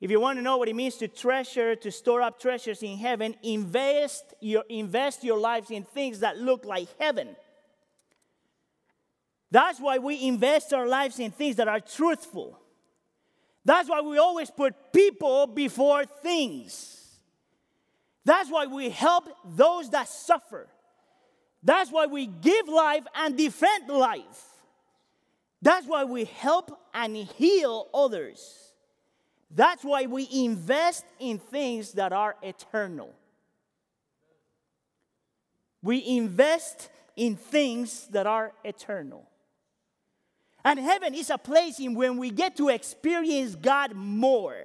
If 0.00 0.10
you 0.10 0.18
want 0.18 0.38
to 0.38 0.42
know 0.42 0.56
what 0.56 0.68
it 0.68 0.76
means 0.76 0.96
to 0.96 1.08
treasure, 1.08 1.76
to 1.76 1.90
store 1.90 2.22
up 2.22 2.40
treasures 2.40 2.82
in 2.82 2.96
heaven, 2.96 3.34
invest 3.42 4.34
your, 4.40 4.64
invest 4.68 5.22
your 5.22 5.38
lives 5.38 5.70
in 5.70 5.84
things 5.84 6.20
that 6.20 6.38
look 6.38 6.64
like 6.64 6.88
heaven. 6.98 7.36
That's 9.50 9.78
why 9.78 9.98
we 9.98 10.26
invest 10.26 10.72
our 10.72 10.86
lives 10.86 11.18
in 11.18 11.30
things 11.30 11.56
that 11.56 11.68
are 11.68 11.80
truthful. 11.80 12.58
That's 13.64 13.88
why 13.88 14.00
we 14.00 14.18
always 14.18 14.50
put 14.50 14.92
people 14.92 15.46
before 15.46 16.04
things. 16.06 16.93
That's 18.24 18.50
why 18.50 18.66
we 18.66 18.88
help 18.90 19.28
those 19.44 19.90
that 19.90 20.08
suffer. 20.08 20.66
That's 21.62 21.90
why 21.90 22.06
we 22.06 22.26
give 22.26 22.68
life 22.68 23.04
and 23.14 23.36
defend 23.36 23.88
life. 23.88 24.44
That's 25.62 25.86
why 25.86 26.04
we 26.04 26.24
help 26.24 26.78
and 26.92 27.16
heal 27.16 27.88
others. 27.94 28.72
That's 29.50 29.82
why 29.82 30.06
we 30.06 30.28
invest 30.32 31.04
in 31.18 31.38
things 31.38 31.92
that 31.92 32.12
are 32.12 32.36
eternal. 32.42 33.14
We 35.82 36.04
invest 36.06 36.90
in 37.16 37.36
things 37.36 38.08
that 38.08 38.26
are 38.26 38.52
eternal. 38.64 39.28
And 40.64 40.78
heaven 40.78 41.14
is 41.14 41.30
a 41.30 41.38
place 41.38 41.78
in 41.78 41.94
when 41.94 42.16
we 42.16 42.30
get 42.30 42.56
to 42.56 42.70
experience 42.70 43.54
God 43.54 43.94
more. 43.94 44.64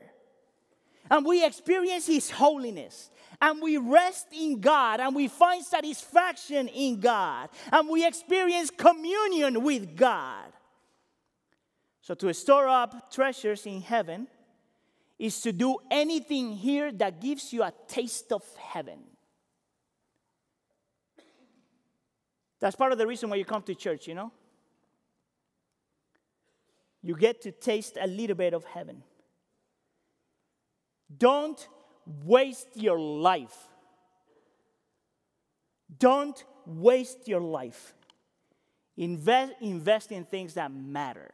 And 1.11 1.25
we 1.25 1.45
experience 1.45 2.07
His 2.07 2.29
holiness 2.31 3.09
and 3.41 3.61
we 3.61 3.77
rest 3.77 4.27
in 4.31 4.59
God 4.59 4.99
and 4.99 5.15
we 5.15 5.27
find 5.27 5.63
satisfaction 5.63 6.67
in 6.67 6.99
God 6.99 7.49
and 7.71 7.89
we 7.89 8.05
experience 8.05 8.69
communion 8.69 9.63
with 9.63 9.95
God. 9.95 10.51
So, 12.01 12.15
to 12.15 12.33
store 12.33 12.67
up 12.67 13.11
treasures 13.11 13.65
in 13.65 13.81
heaven 13.81 14.27
is 15.17 15.41
to 15.41 15.51
do 15.51 15.77
anything 15.91 16.53
here 16.53 16.91
that 16.93 17.21
gives 17.21 17.53
you 17.53 17.63
a 17.63 17.73
taste 17.87 18.31
of 18.31 18.43
heaven. 18.57 18.99
That's 22.59 22.75
part 22.75 22.91
of 22.91 22.97
the 22.97 23.07
reason 23.07 23.29
why 23.29 23.37
you 23.37 23.45
come 23.45 23.61
to 23.63 23.75
church, 23.75 24.07
you 24.07 24.15
know? 24.15 24.31
You 27.01 27.15
get 27.15 27.41
to 27.43 27.51
taste 27.51 27.97
a 27.99 28.07
little 28.07 28.35
bit 28.35 28.53
of 28.53 28.65
heaven. 28.65 29.03
Don't 31.17 31.67
waste 32.25 32.69
your 32.75 32.99
life. 32.99 33.55
Don't 35.97 36.43
waste 36.65 37.27
your 37.27 37.41
life. 37.41 37.93
Invest, 38.97 39.53
invest 39.61 40.11
in 40.11 40.25
things 40.25 40.53
that 40.55 40.71
matter. 40.71 41.31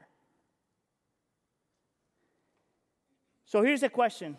So 3.46 3.62
here's 3.62 3.84
a 3.84 3.90
question 3.90 4.38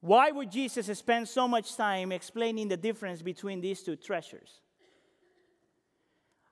Why 0.00 0.30
would 0.30 0.50
Jesus 0.50 0.86
spend 0.98 1.28
so 1.28 1.46
much 1.46 1.76
time 1.76 2.12
explaining 2.12 2.68
the 2.68 2.76
difference 2.76 3.22
between 3.22 3.60
these 3.60 3.82
two 3.82 3.96
treasures? 3.96 4.60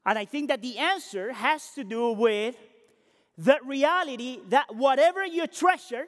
And 0.04 0.16
I 0.16 0.24
think 0.24 0.48
that 0.48 0.62
the 0.62 0.78
answer 0.78 1.32
has 1.32 1.70
to 1.72 1.82
do 1.82 2.12
with 2.12 2.56
the 3.36 3.58
reality 3.64 4.38
that 4.50 4.74
whatever 4.74 5.26
you 5.26 5.46
treasure, 5.48 6.06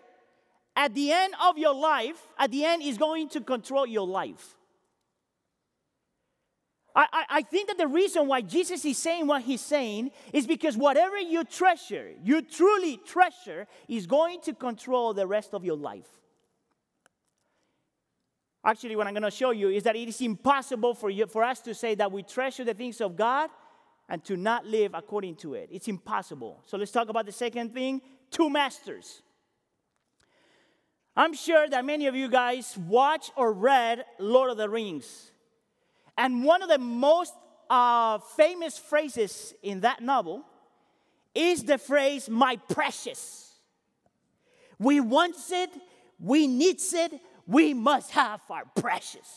at 0.79 0.95
the 0.95 1.11
end 1.11 1.35
of 1.45 1.59
your 1.59 1.75
life, 1.75 2.25
at 2.39 2.53
the 2.53 2.65
end, 2.65 2.83
is 2.85 2.97
going 2.97 3.29
to 3.31 3.41
control 3.41 3.85
your 3.85 4.07
life. 4.07 4.55
I, 6.95 7.07
I, 7.13 7.25
I, 7.31 7.43
think 7.43 7.67
that 7.67 7.79
the 7.79 7.89
reason 7.89 8.29
why 8.29 8.43
Jesus 8.43 8.85
is 8.85 8.97
saying 8.97 9.27
what 9.27 9.43
he's 9.43 9.61
saying 9.61 10.13
is 10.33 10.47
because 10.47 10.77
whatever 10.77 11.19
you 11.19 11.43
treasure, 11.43 12.13
you 12.23 12.43
truly 12.43 12.97
treasure, 12.97 13.67
is 13.89 14.07
going 14.07 14.41
to 14.43 14.55
control 14.55 15.13
the 15.13 15.27
rest 15.27 15.53
of 15.53 15.65
your 15.65 15.77
life. 15.77 16.07
Actually, 18.65 18.95
what 18.95 19.09
I'm 19.09 19.15
going 19.15 19.23
to 19.25 19.33
show 19.33 19.51
you 19.51 19.71
is 19.71 19.83
that 19.83 19.97
it 19.97 20.09
is 20.09 20.21
impossible 20.21 20.95
for, 20.95 21.11
you, 21.11 21.27
for 21.27 21.43
us 21.43 21.61
to 21.63 21.75
say 21.75 21.97
that 21.97 22.13
we 22.13 22.23
treasure 22.23 22.63
the 22.63 22.75
things 22.75 23.01
of 23.01 23.17
God 23.17 23.51
and 24.09 24.23
to 24.25 24.37
not 24.37 24.65
live 24.65 24.93
according 24.95 25.35
to 25.37 25.55
it. 25.55 25.71
It's 25.73 25.89
impossible. 25.89 26.63
So 26.67 26.77
let's 26.77 26.93
talk 26.93 27.09
about 27.09 27.27
the 27.27 27.33
second 27.33 27.75
thing 27.75 28.01
two 28.31 28.49
masters. 28.49 29.23
I'm 31.19 31.35
sure 31.35 31.69
that 31.69 31.85
many 31.85 32.07
of 32.07 32.15
you 32.15 32.29
guys 32.29 32.79
watch 32.79 33.33
or 33.35 33.53
read 33.53 34.05
Lord 34.21 34.53
of 34.53 34.57
the 34.57 34.69
Rings. 34.69 35.33
And 36.17 36.45
one 36.45 36.63
of 36.63 36.69
the 36.69 36.79
most 36.79 37.35
uh, 37.69 38.19
famous 38.37 38.79
phrases 38.79 39.53
in 39.61 39.81
that 39.81 40.01
novel 40.01 40.45
is 41.35 41.65
the 41.65 41.77
phrase, 41.77 42.31
my 42.31 42.55
precious. 42.69 43.53
We 44.79 45.01
want 45.01 45.35
it, 45.51 45.71
we 46.21 46.47
need 46.47 46.79
it, 46.93 47.21
we 47.49 47.75
must 47.75 48.13
have 48.13 48.41
our 48.49 48.63
precious. 48.77 49.29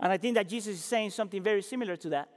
And 0.00 0.10
I 0.10 0.16
think 0.16 0.36
that 0.36 0.48
Jesus 0.48 0.76
is 0.76 0.84
saying 0.84 1.10
something 1.10 1.42
very 1.42 1.60
similar 1.60 1.96
to 1.96 2.08
that. 2.08 2.30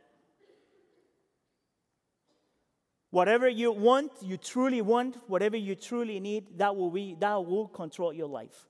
Whatever 3.12 3.50
you 3.50 3.74
want, 3.74 4.12
you 4.22 4.38
truly 4.38 4.82
want, 4.82 5.18
whatever 5.28 5.58
you 5.58 5.76
truly 5.76 6.20
need, 6.20 6.58
that 6.58 6.76
will 6.76 6.90
be 6.90 7.16
that 7.20 7.46
will 7.46 7.68
control 7.68 8.14
your 8.14 8.28
life. 8.28 8.68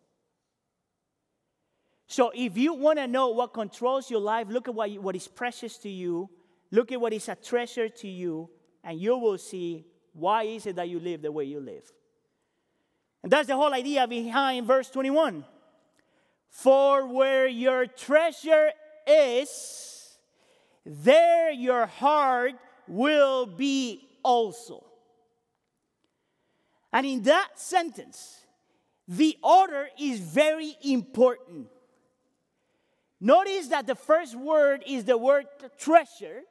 So 2.08 2.32
if 2.36 2.58
you 2.58 2.73
want 2.73 2.97
to 2.97 3.08
know 3.08 3.30
what 3.30 3.54
controls 3.54 4.12
your 4.12 4.19
life, 4.19 4.47
look 4.49 4.67
at 4.67 4.75
what, 4.75 4.91
you, 4.91 4.99
what 4.99 5.15
is 5.15 5.27
precious 5.27 5.77
to 5.77 5.89
you, 5.89 6.30
look 6.69 6.91
at 6.91 6.99
what 6.99 7.13
is 7.13 7.30
a 7.30 7.36
treasure 7.36 7.88
to 7.88 8.08
you, 8.08 8.49
and 8.84 8.99
you 8.99 9.15
will 9.17 9.38
see 9.38 9.86
why 10.12 10.43
is 10.43 10.65
it 10.65 10.75
that 10.75 10.89
you 10.89 10.99
live 10.99 11.21
the 11.21 11.32
way 11.32 11.45
you 11.45 11.62
live. 11.62 11.89
And 13.23 13.32
that's 13.32 13.47
the 13.47 13.56
whole 13.56 13.73
idea 13.73 14.08
behind 14.08 14.67
verse 14.67 14.89
21. 14.89 15.45
For 16.49 17.08
where 17.08 17.47
your 17.47 17.86
treasure 17.86 18.71
is, 19.08 20.17
there 20.86 21.51
your 21.51 21.86
heart 21.86 22.56
will 22.88 23.45
be 23.45 24.11
also. 24.23 24.86
And 26.93 27.05
in 27.05 27.21
that 27.23 27.49
sentence, 27.55 28.45
the 29.07 29.38
order 29.43 29.88
is 29.99 30.19
very 30.19 30.75
important. 30.84 31.67
Notice 33.19 33.67
that 33.67 33.88
the 33.88 33.95
first 33.95 34.36
word 34.36 34.84
is 34.88 35.05
the 35.05 35.17
word 35.17 35.45
treasure, 35.77 36.41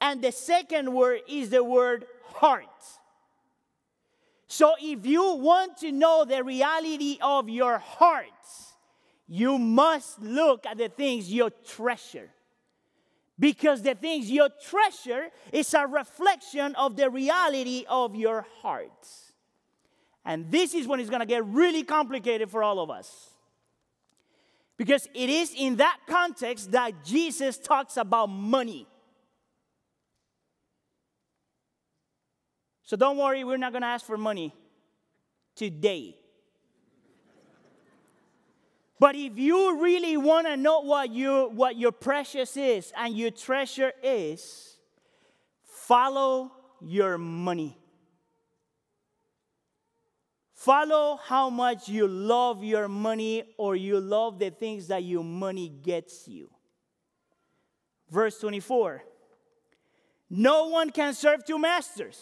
and 0.00 0.22
the 0.22 0.32
second 0.32 0.92
word 0.92 1.20
is 1.28 1.50
the 1.50 1.64
word 1.64 2.06
heart. 2.24 2.64
So, 4.46 4.74
if 4.80 5.06
you 5.06 5.34
want 5.34 5.78
to 5.78 5.92
know 5.92 6.24
the 6.24 6.42
reality 6.42 7.18
of 7.22 7.48
your 7.48 7.78
heart, 7.78 8.26
you 9.28 9.58
must 9.58 10.20
look 10.20 10.66
at 10.66 10.76
the 10.76 10.88
things 10.88 11.32
you 11.32 11.50
treasure 11.64 12.30
because 13.40 13.80
the 13.80 13.94
things 13.94 14.30
you 14.30 14.46
treasure 14.68 15.28
is 15.50 15.72
a 15.72 15.86
reflection 15.86 16.74
of 16.76 16.94
the 16.94 17.08
reality 17.08 17.86
of 17.88 18.14
your 18.14 18.46
heart. 18.60 19.08
And 20.26 20.50
this 20.52 20.74
is 20.74 20.86
when 20.86 21.00
it's 21.00 21.08
going 21.08 21.20
to 21.20 21.26
get 21.26 21.44
really 21.46 21.82
complicated 21.82 22.50
for 22.50 22.62
all 22.62 22.78
of 22.78 22.90
us. 22.90 23.30
Because 24.76 25.08
it 25.14 25.30
is 25.30 25.54
in 25.56 25.76
that 25.76 25.98
context 26.06 26.70
that 26.72 27.02
Jesus 27.04 27.56
talks 27.58 27.96
about 27.96 28.26
money. 28.26 28.86
So 32.82 32.96
don't 32.96 33.16
worry, 33.16 33.42
we're 33.44 33.56
not 33.56 33.72
going 33.72 33.82
to 33.82 33.88
ask 33.88 34.04
for 34.04 34.18
money 34.18 34.54
today. 35.56 36.19
But 39.00 39.16
if 39.16 39.38
you 39.38 39.80
really 39.80 40.18
want 40.18 40.46
to 40.46 40.58
know 40.58 40.80
what, 40.80 41.10
you, 41.10 41.50
what 41.54 41.78
your 41.78 41.90
precious 41.90 42.54
is 42.58 42.92
and 42.94 43.16
your 43.16 43.30
treasure 43.30 43.92
is, 44.02 44.76
follow 45.64 46.52
your 46.82 47.16
money. 47.16 47.78
Follow 50.52 51.18
how 51.24 51.48
much 51.48 51.88
you 51.88 52.06
love 52.06 52.62
your 52.62 52.88
money 52.88 53.42
or 53.56 53.74
you 53.74 53.98
love 53.98 54.38
the 54.38 54.50
things 54.50 54.88
that 54.88 55.02
your 55.02 55.24
money 55.24 55.70
gets 55.70 56.28
you. 56.28 56.50
Verse 58.10 58.38
24 58.38 59.02
No 60.28 60.66
one 60.68 60.90
can 60.90 61.14
serve 61.14 61.46
two 61.46 61.58
masters. 61.58 62.20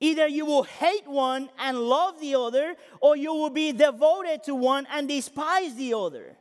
Either 0.00 0.26
you 0.26 0.46
will 0.46 0.62
hate 0.62 1.06
one 1.06 1.50
and 1.58 1.78
love 1.78 2.18
the 2.20 2.34
other, 2.34 2.74
or 3.00 3.16
you 3.16 3.34
will 3.34 3.50
be 3.50 3.72
devoted 3.72 4.42
to 4.44 4.54
one 4.54 4.86
and 4.90 5.06
despise 5.06 5.74
the 5.74 5.92
other. 5.92 6.36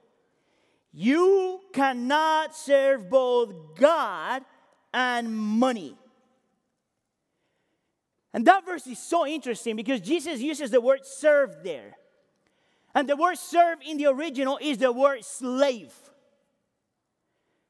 You 0.93 1.60
cannot 1.74 2.56
serve 2.56 3.10
both 3.10 3.76
God 3.76 4.43
and 4.93 5.36
money. 5.36 5.95
And 8.34 8.45
that 8.45 8.65
verse 8.65 8.88
is 8.88 9.00
so 9.00 9.28
interesting 9.28 9.76
because 9.76 10.02
Jesus 10.02 10.39
uses 10.39 10.72
the 10.72 10.82
word 10.82 11.06
serve 11.06 11.58
there. 11.63 11.98
And 12.95 13.10
the 13.10 13.15
word 13.15 13.38
serve 13.38 13.80
in 13.86 13.98
the 13.98 14.08
original 14.08 14.58
is 14.62 14.78
the 14.78 14.91
word 14.91 15.26
slave. 15.26 15.93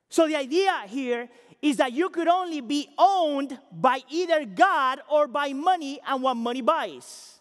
So 0.09 0.27
the 0.27 0.35
idea 0.35 0.73
here 0.87 1.29
is 1.61 1.77
that 1.77 1.93
you 1.93 2.09
could 2.09 2.27
only 2.27 2.61
be 2.61 2.89
owned 2.97 3.57
by 3.71 4.01
either 4.09 4.45
God 4.45 4.99
or 5.09 5.27
by 5.27 5.53
money 5.53 5.99
and 6.07 6.23
what 6.23 6.35
money 6.35 6.61
buys. 6.61 7.39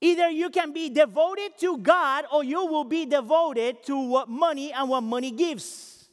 Either 0.00 0.28
you 0.28 0.50
can 0.50 0.72
be 0.72 0.90
devoted 0.90 1.58
to 1.58 1.78
God 1.78 2.24
or 2.32 2.44
you 2.44 2.66
will 2.66 2.84
be 2.84 3.06
devoted 3.06 3.82
to 3.84 3.98
what 3.98 4.28
money 4.28 4.72
and 4.72 4.88
what 4.88 5.02
money 5.02 5.30
gives. 5.30 6.08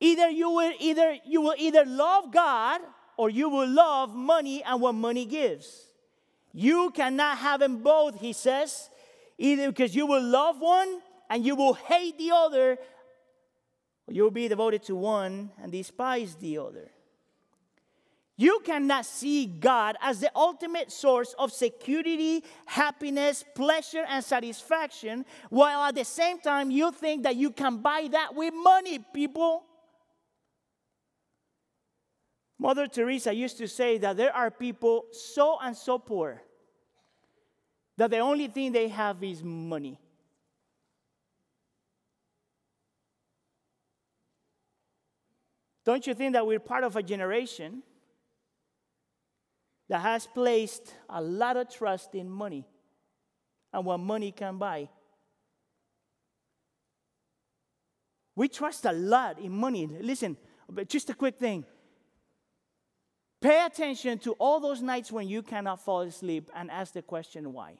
Either 0.00 0.28
you 0.28 0.50
will 0.50 0.72
either 0.80 1.16
you 1.24 1.40
will 1.40 1.54
either 1.58 1.84
love 1.84 2.32
God 2.32 2.80
or 3.16 3.30
you 3.30 3.48
will 3.48 3.68
love 3.68 4.14
money 4.14 4.62
and 4.64 4.80
what 4.80 4.94
money 4.94 5.26
gives. 5.26 5.86
You 6.52 6.90
cannot 6.90 7.38
have 7.38 7.60
them 7.60 7.82
both, 7.82 8.20
he 8.20 8.32
says, 8.32 8.90
either 9.38 9.68
because 9.68 9.94
you 9.94 10.06
will 10.06 10.22
love 10.22 10.58
one 10.58 11.00
and 11.30 11.44
you 11.44 11.56
will 11.56 11.74
hate 11.74 12.18
the 12.18 12.30
other, 12.32 12.78
You'll 14.08 14.30
be 14.30 14.48
devoted 14.48 14.82
to 14.84 14.96
one 14.96 15.50
and 15.62 15.70
despise 15.72 16.34
the 16.34 16.58
other. 16.58 16.90
You 18.36 18.60
cannot 18.64 19.06
see 19.06 19.46
God 19.46 19.96
as 20.00 20.20
the 20.20 20.30
ultimate 20.34 20.90
source 20.90 21.34
of 21.38 21.52
security, 21.52 22.42
happiness, 22.66 23.44
pleasure, 23.54 24.04
and 24.08 24.24
satisfaction, 24.24 25.24
while 25.50 25.82
at 25.84 25.94
the 25.94 26.04
same 26.04 26.40
time 26.40 26.70
you 26.70 26.90
think 26.90 27.22
that 27.22 27.36
you 27.36 27.50
can 27.50 27.78
buy 27.78 28.08
that 28.10 28.34
with 28.34 28.52
money, 28.54 28.98
people. 29.14 29.64
Mother 32.58 32.86
Teresa 32.86 33.34
used 33.34 33.58
to 33.58 33.68
say 33.68 33.98
that 33.98 34.16
there 34.16 34.34
are 34.34 34.50
people 34.50 35.04
so 35.12 35.58
and 35.60 35.76
so 35.76 35.98
poor 35.98 36.42
that 37.96 38.10
the 38.10 38.18
only 38.18 38.48
thing 38.48 38.72
they 38.72 38.88
have 38.88 39.22
is 39.22 39.42
money. 39.42 39.98
Don't 45.84 46.06
you 46.06 46.14
think 46.14 46.34
that 46.34 46.46
we're 46.46 46.60
part 46.60 46.84
of 46.84 46.96
a 46.96 47.02
generation 47.02 47.82
that 49.88 50.00
has 50.00 50.26
placed 50.26 50.94
a 51.08 51.20
lot 51.20 51.56
of 51.56 51.68
trust 51.68 52.14
in 52.14 52.30
money 52.30 52.64
and 53.72 53.84
what 53.84 53.98
money 53.98 54.30
can 54.32 54.58
buy? 54.58 54.88
We 58.34 58.48
trust 58.48 58.86
a 58.86 58.92
lot 58.92 59.38
in 59.38 59.52
money. 59.52 59.86
Listen, 59.86 60.36
just 60.86 61.10
a 61.10 61.14
quick 61.14 61.36
thing. 61.36 61.64
Pay 63.40 63.66
attention 63.66 64.18
to 64.20 64.32
all 64.34 64.60
those 64.60 64.80
nights 64.80 65.10
when 65.10 65.28
you 65.28 65.42
cannot 65.42 65.80
fall 65.80 66.02
asleep 66.02 66.48
and 66.54 66.70
ask 66.70 66.94
the 66.94 67.02
question 67.02 67.52
why. 67.52 67.74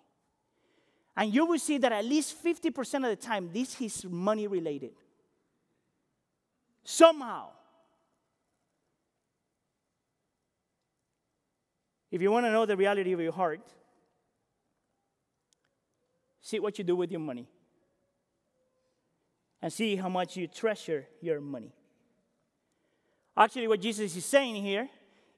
And 1.17 1.33
you 1.33 1.47
will 1.47 1.59
see 1.59 1.79
that 1.79 1.93
at 1.93 2.05
least 2.05 2.43
50% 2.43 2.95
of 2.97 3.03
the 3.03 3.17
time, 3.17 3.51
this 3.53 3.81
is 3.81 4.05
money 4.05 4.49
related. 4.49 4.93
Somehow. 6.85 7.51
If 12.12 12.20
you 12.20 12.31
want 12.31 12.44
to 12.44 12.53
know 12.53 12.66
the 12.66 12.77
reality 12.77 13.12
of 13.14 13.20
your 13.20 13.33
heart, 13.33 13.62
see 16.42 16.61
what 16.61 16.77
you 16.77 16.85
do 16.85 16.94
with 16.94 17.11
your 17.11 17.20
money 17.20 17.48
and 19.62 19.72
see 19.72 19.96
how 19.96 20.11
much 20.11 20.37
you 20.37 20.46
treasure 20.46 21.07
your 21.22 21.40
money. 21.40 21.72
Actually, 23.35 23.66
what 23.66 23.81
Jesus 23.81 24.14
is 24.14 24.27
saying 24.27 24.57
here 24.57 24.90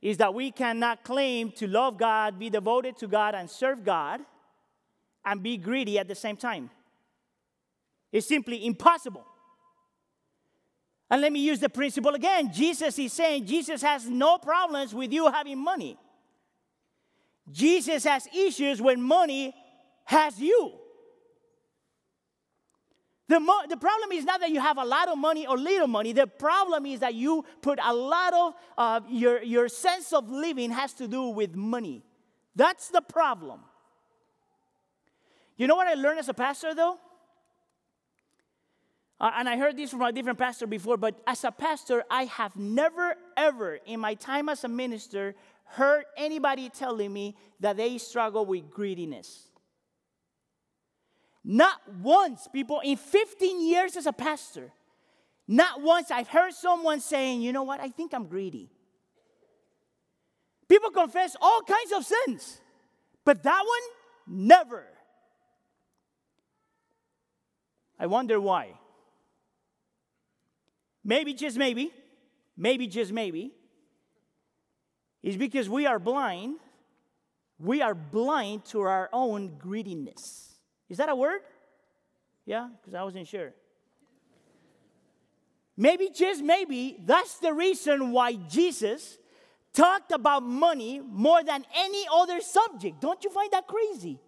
is 0.03 0.17
that 0.17 0.35
we 0.35 0.51
cannot 0.51 1.05
claim 1.05 1.53
to 1.53 1.69
love 1.69 1.97
God, 1.97 2.41
be 2.41 2.51
devoted 2.51 2.99
to 2.99 3.07
God, 3.07 3.37
and 3.37 3.49
serve 3.49 3.85
God 3.85 4.21
and 5.25 5.41
be 5.41 5.57
greedy 5.57 5.97
at 5.99 6.09
the 6.09 6.15
same 6.17 6.37
time. 6.37 6.71
It's 8.11 8.27
simply 8.27 8.67
impossible. 8.67 9.25
And 11.09 11.23
let 11.23 11.33
me 11.33 11.39
use 11.39 11.61
the 11.61 11.69
principle 11.69 12.15
again. 12.15 12.53
Jesus 12.53 12.99
is 12.99 13.13
saying 13.13 13.47
Jesus 13.47 13.81
has 13.83 14.09
no 14.09 14.39
problems 14.39 14.93
with 14.93 15.13
you 15.13 15.31
having 15.31 15.59
money. 15.59 15.97
Jesus 17.51 18.05
has 18.05 18.27
issues 18.35 18.81
when 18.81 19.03
money 19.03 19.55
has 20.05 20.39
you. 20.41 20.73
The, 23.27 23.41
mo- 23.41 23.63
the 23.69 23.77
problem 23.77 24.13
is 24.13 24.25
not 24.25 24.41
that 24.41 24.51
you 24.51 24.61
have 24.61 24.77
a 24.77 24.85
lot 24.85 25.09
of 25.09 25.17
money 25.17 25.47
or 25.47 25.57
little 25.57 25.87
money. 25.87 26.13
The 26.13 26.27
problem 26.27 26.85
is 26.85 27.01
that 27.01 27.15
you 27.15 27.45
put 27.63 27.79
a 27.83 27.95
lot 27.95 28.35
of 28.35 28.55
uh, 28.77 29.01
your, 29.09 29.43
your 29.43 29.69
sense 29.69 30.13
of 30.13 30.29
living 30.31 30.71
has 30.71 30.93
to 30.95 31.09
do 31.09 31.29
with 31.29 31.55
money. 31.55 32.03
That's 32.55 32.89
the 32.89 33.01
problem. 33.01 33.61
You 35.57 35.67
know 35.67 35.77
what 35.77 35.87
I 35.87 35.95
learned 35.95 36.19
as 36.19 36.29
a 36.29 36.35
pastor, 36.35 36.75
though? 36.75 36.99
Uh, 39.21 39.31
and 39.37 39.49
I 39.49 39.57
heard 39.57 39.77
this 39.77 39.91
from 39.91 40.03
a 40.03 40.13
different 40.13 40.39
pastor 40.39 40.67
before, 40.67 40.97
but 40.97 41.21
as 41.27 41.45
a 41.45 41.51
pastor, 41.51 42.05
I 42.11 42.25
have 42.25 42.57
never, 42.57 43.15
ever 43.37 43.77
in 43.87 44.01
my 44.01 44.15
time 44.15 44.49
as 44.49 44.65
a 44.65 44.69
minister 44.69 45.35
heard 45.65 46.05
anybody 46.17 46.69
telling 46.69 47.13
me 47.13 47.37
that 47.61 47.77
they 47.77 47.99
struggle 47.99 48.47
with 48.47 48.71
greediness. 48.71 49.49
Not 51.45 51.81
once, 52.01 52.49
people, 52.53 52.81
in 52.81 52.97
15 52.97 53.67
years 53.67 53.97
as 53.97 54.07
a 54.07 54.13
pastor, 54.13 54.73
not 55.47 55.83
once 55.83 56.11
I've 56.11 56.29
heard 56.29 56.55
someone 56.55 57.01
saying, 57.01 57.43
you 57.43 57.53
know 57.53 57.65
what, 57.65 57.81
I 57.81 57.89
think 57.89 58.15
I'm 58.15 58.27
greedy. 58.27 58.71
People 60.69 60.91
confess 60.91 61.37
all 61.41 61.61
kinds 61.63 61.93
of 61.93 62.05
sins, 62.05 62.61
but 63.25 63.43
that 63.43 63.63
one, 63.67 64.47
never. 64.47 64.87
I 67.99 68.07
wonder 68.07 68.41
why. 68.41 68.73
Maybe, 71.05 71.35
just 71.35 71.59
maybe, 71.59 71.93
maybe, 72.57 72.87
just 72.87 73.13
maybe, 73.13 73.53
is 75.25 75.39
because 75.39 75.71
we 75.71 75.87
are 75.87 75.99
blind. 75.99 76.57
We 77.59 77.81
are 77.81 77.95
blind 77.95 78.67
to 78.67 78.83
our 78.83 79.09
own 79.11 79.57
greediness. 79.59 80.55
Is 80.91 80.99
that 80.99 81.09
a 81.09 81.17
word? 81.17 81.41
Yeah, 82.45 82.69
because 82.79 82.95
I 82.95 83.03
wasn't 83.03 83.27
sure. 83.27 83.55
Maybe, 85.79 86.11
just 86.15 86.43
maybe, 86.43 86.99
that's 87.05 87.39
the 87.39 87.55
reason 87.55 88.13
why 88.13 88.35
Jesus 88.35 89.17
talked 89.73 90.13
about 90.13 90.43
money 90.43 91.01
more 91.01 91.43
than 91.43 91.65
any 91.75 92.05
other 92.13 92.41
subject. 92.43 93.01
Don't 93.01 93.25
you 93.25 93.31
find 93.31 93.51
that 93.53 93.67
crazy? 93.67 94.21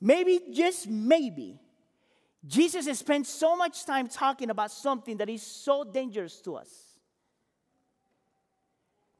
Maybe, 0.00 0.40
just 0.52 0.88
maybe, 0.88 1.60
Jesus 2.46 2.98
spent 2.98 3.26
so 3.26 3.54
much 3.56 3.84
time 3.84 4.08
talking 4.08 4.48
about 4.48 4.70
something 4.70 5.18
that 5.18 5.28
is 5.28 5.42
so 5.42 5.84
dangerous 5.84 6.40
to 6.40 6.56
us. 6.56 6.89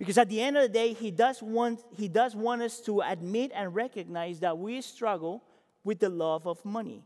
Because 0.01 0.17
at 0.17 0.31
the 0.31 0.41
end 0.41 0.57
of 0.57 0.63
the 0.63 0.69
day, 0.71 0.95
he 0.95 1.11
does, 1.11 1.43
want, 1.43 1.85
he 1.95 2.09
does 2.09 2.35
want 2.35 2.63
us 2.63 2.81
to 2.81 3.03
admit 3.03 3.53
and 3.55 3.75
recognize 3.75 4.41
that 4.41 4.57
we 4.57 4.81
struggle 4.81 5.45
with 5.85 5.99
the 5.99 6.09
love 6.09 6.47
of 6.47 6.65
money. 6.65 7.05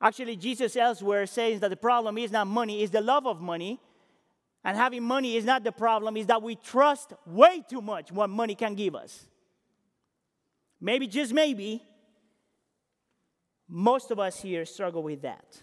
Actually, 0.00 0.34
Jesus 0.34 0.74
elsewhere 0.74 1.24
says 1.26 1.60
that 1.60 1.70
the 1.70 1.76
problem 1.76 2.18
is 2.18 2.32
not 2.32 2.48
money, 2.48 2.82
it's 2.82 2.90
the 2.90 3.00
love 3.00 3.24
of 3.24 3.40
money. 3.40 3.80
And 4.64 4.76
having 4.76 5.04
money 5.04 5.36
is 5.36 5.44
not 5.44 5.62
the 5.62 5.70
problem, 5.70 6.16
is 6.16 6.26
that 6.26 6.42
we 6.42 6.56
trust 6.56 7.12
way 7.24 7.62
too 7.70 7.80
much 7.80 8.10
what 8.10 8.28
money 8.28 8.56
can 8.56 8.74
give 8.74 8.96
us. 8.96 9.24
Maybe, 10.80 11.06
just 11.06 11.32
maybe, 11.32 11.84
most 13.68 14.10
of 14.10 14.18
us 14.18 14.40
here 14.40 14.64
struggle 14.64 15.04
with 15.04 15.22
that. 15.22 15.62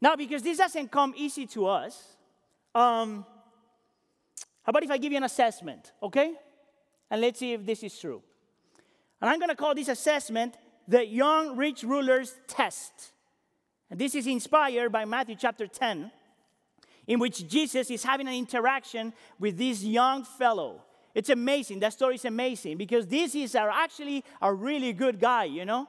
Now, 0.00 0.16
because 0.16 0.42
this 0.42 0.58
doesn't 0.58 0.90
come 0.90 1.14
easy 1.16 1.46
to 1.46 1.66
us, 1.66 2.16
um, 2.74 3.24
how 4.66 4.70
about 4.70 4.82
if 4.82 4.90
I 4.90 4.98
give 4.98 5.12
you 5.12 5.18
an 5.18 5.24
assessment, 5.24 5.92
okay? 6.02 6.34
And 7.08 7.20
let's 7.20 7.38
see 7.38 7.52
if 7.52 7.64
this 7.64 7.84
is 7.84 7.96
true. 7.96 8.20
And 9.20 9.30
I'm 9.30 9.38
going 9.38 9.48
to 9.48 9.54
call 9.54 9.76
this 9.76 9.86
assessment 9.86 10.56
the 10.88 11.06
young 11.06 11.56
rich 11.56 11.84
ruler's 11.84 12.34
test. 12.48 13.12
And 13.88 14.00
this 14.00 14.16
is 14.16 14.26
inspired 14.26 14.90
by 14.90 15.04
Matthew 15.04 15.36
chapter 15.38 15.68
10, 15.68 16.10
in 17.06 17.20
which 17.20 17.46
Jesus 17.46 17.92
is 17.92 18.02
having 18.02 18.26
an 18.26 18.34
interaction 18.34 19.12
with 19.38 19.56
this 19.56 19.84
young 19.84 20.24
fellow. 20.24 20.82
It's 21.14 21.30
amazing. 21.30 21.78
That 21.78 21.92
story 21.92 22.16
is 22.16 22.24
amazing 22.24 22.76
because 22.76 23.06
this 23.06 23.36
is 23.36 23.54
actually 23.54 24.24
a 24.42 24.52
really 24.52 24.92
good 24.92 25.20
guy, 25.20 25.44
you 25.44 25.64
know? 25.64 25.88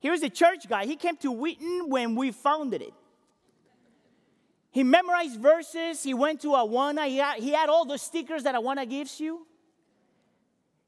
He 0.00 0.08
was 0.08 0.22
a 0.22 0.30
church 0.30 0.66
guy. 0.70 0.86
He 0.86 0.96
came 0.96 1.18
to 1.18 1.30
Wheaton 1.30 1.90
when 1.90 2.14
we 2.14 2.30
founded 2.30 2.80
it. 2.80 2.94
He 4.74 4.82
memorized 4.82 5.40
verses. 5.40 6.02
He 6.02 6.14
went 6.14 6.40
to 6.40 6.48
Awana. 6.48 7.06
He 7.06 7.18
had, 7.18 7.36
he 7.38 7.52
had 7.52 7.68
all 7.68 7.84
the 7.84 7.96
stickers 7.96 8.42
that 8.42 8.56
Awana 8.56 8.90
gives 8.90 9.20
you. 9.20 9.46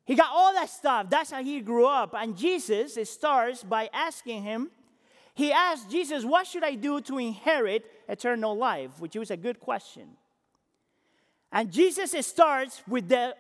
He 0.05 0.17
got 0.17 0.31
all 0.33 0.53
that 0.55 0.69
stuff. 0.69 1.09
That's 1.09 1.31
how 1.31 1.41
he 1.41 1.61
grew 1.61 1.87
up. 1.87 2.13
And 2.13 2.37
Jesus 2.37 2.99
starts 3.09 3.63
by 3.63 3.89
asking 3.93 4.43
him, 4.43 4.73
he 5.35 5.53
asked 5.53 5.89
Jesus, 5.89 6.25
What 6.25 6.49
should 6.49 6.65
I 6.65 6.75
do 6.75 7.01
to 7.03 7.19
inherit 7.19 7.89
eternal 8.09 8.57
life? 8.57 8.91
Which 8.99 9.15
was 9.15 9.31
a 9.31 9.37
good 9.37 9.61
question. 9.61 10.09
And 11.53 11.71
Jesus 11.71 12.11
starts 12.27 12.83
with 12.89 13.09
the, 13.09 13.37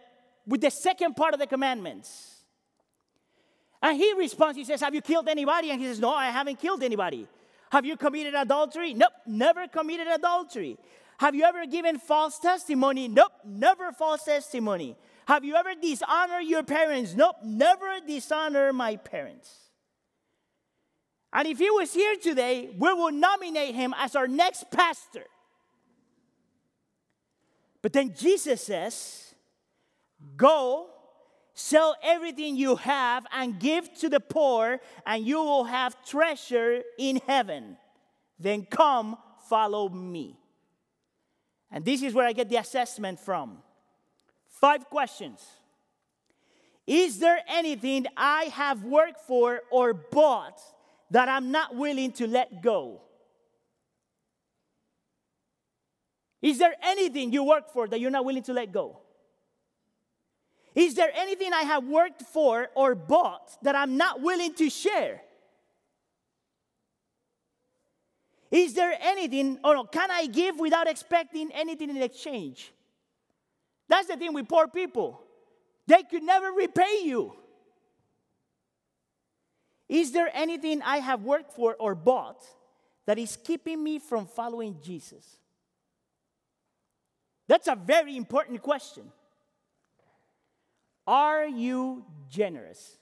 with 0.47 0.61
the 0.61 0.71
second 0.71 1.17
part 1.17 1.35
of 1.35 1.41
the 1.41 1.49
commandments. 1.49 2.37
And 3.83 3.97
he 3.97 4.13
responds, 4.13 4.57
he 4.57 4.65
says, 4.65 4.81
Have 4.81 4.95
you 4.95 5.03
killed 5.03 5.27
anybody? 5.27 5.73
And 5.73 5.81
he 5.81 5.89
says, 5.89 5.99
No, 5.99 6.15
I 6.15 6.27
haven't 6.27 6.61
killed 6.61 6.85
anybody. 6.85 7.27
Have 7.71 7.85
you 7.85 7.97
committed 7.97 8.35
adultery? 8.35 8.95
Nope, 8.95 9.13
never 9.27 9.67
committed 9.69 10.07
adultery. 10.07 10.79
Have 11.19 11.35
you 11.35 11.45
ever 11.45 11.67
given 11.67 11.99
false 11.99 12.39
testimony? 12.39 13.09
Nope, 13.09 13.33
never 13.45 13.93
false 13.93 14.25
testimony. 14.25 14.97
Have 15.27 15.45
you 15.45 15.57
ever 15.57 15.75
dishonored 15.75 16.45
your 16.45 16.63
parents? 16.63 17.15
Nope, 17.15 17.37
never 17.43 18.01
dishonor 18.07 18.73
my 18.73 18.97
parents. 18.97 19.53
And 21.33 21.49
if 21.49 21.59
he 21.59 21.71
was 21.71 21.93
here 21.93 22.15
today, 22.17 22.71
we 22.79 22.93
will 22.93 23.13
nominate 23.13 23.75
him 23.75 23.95
as 23.99 24.15
our 24.15 24.29
next 24.29 24.71
pastor. 24.71 25.25
But 27.83 27.93
then 27.93 28.15
Jesus 28.17 28.63
says, 28.63 29.35
Go, 30.37 30.89
sell 31.57 31.97
everything 32.03 32.55
you 32.55 32.77
have, 32.77 33.27
and 33.33 33.59
give 33.59 33.93
to 33.95 34.09
the 34.09 34.21
poor, 34.21 34.79
and 35.05 35.27
you 35.27 35.39
will 35.39 35.65
have 35.65 35.97
treasure 36.05 36.83
in 36.99 37.17
heaven. 37.27 37.79
Then 38.39 38.67
come, 38.67 39.17
follow 39.49 39.89
me. 39.89 40.39
And 41.73 41.85
this 41.85 42.03
is 42.03 42.15
where 42.15 42.27
I 42.27 42.33
get 42.33 42.49
the 42.51 42.57
assessment 42.57 43.19
from. 43.19 43.59
Five 44.49 44.89
questions. 44.91 45.45
Is 46.87 47.19
there 47.19 47.41
anything 47.49 48.07
I 48.17 48.45
have 48.53 48.85
worked 48.85 49.21
for 49.27 49.63
or 49.71 49.95
bought 49.95 50.61
that 51.11 51.29
I'm 51.29 51.51
not 51.51 51.75
willing 51.75 52.13
to 52.13 52.27
let 52.27 52.63
go? 52.63 53.01
Is 56.43 56.59
there 56.59 56.75
anything 56.83 57.33
you 57.33 57.45
work 57.45 57.73
for 57.73 57.89
that 57.89 57.99
you're 57.99 58.11
not 58.11 58.27
willing 58.27 58.43
to 58.45 58.53
let 58.53 58.73
go? 58.73 59.01
Is 60.77 60.95
there 60.95 61.11
anything 61.17 61.55
I 61.55 61.63
have 61.63 61.85
worked 61.85 62.21
for 62.21 62.69
or 62.75 62.95
bought 62.95 63.51
that 63.63 63.75
I'm 63.75 63.97
not 63.97 64.21
willing 64.21 64.53
to 64.57 64.69
share? 64.69 65.23
Is 68.51 68.75
there 68.75 68.95
anything, 69.01 69.59
or 69.65 69.87
can 69.87 70.11
I 70.11 70.27
give 70.27 70.59
without 70.59 70.87
expecting 70.87 71.51
anything 71.53 71.89
in 71.89 71.97
exchange? 72.03 72.73
That's 73.89 74.09
the 74.09 74.19
thing 74.19 74.35
with 74.35 74.49
poor 74.49 74.69
people. 74.69 75.23
They 75.87 76.03
could 76.03 76.23
never 76.23 76.53
repay 76.53 77.01
you. 77.05 77.35
Is 79.89 80.13
there 80.13 80.31
anything 80.35 80.83
I 80.83 80.99
have 80.99 81.23
worked 81.23 81.53
for 81.53 81.75
or 81.79 81.95
bought 81.95 82.43
that 83.07 83.19
is 83.19 83.37
keeping 83.37 83.83
me 83.83 83.99
from 83.99 84.27
following 84.27 84.77
Jesus? 84.83 85.25
That's 87.49 87.69
a 87.69 87.77
very 87.77 88.17
important 88.17 88.61
question. 88.61 89.11
Are 91.07 91.47
you 91.47 92.05
generous? 92.29 92.99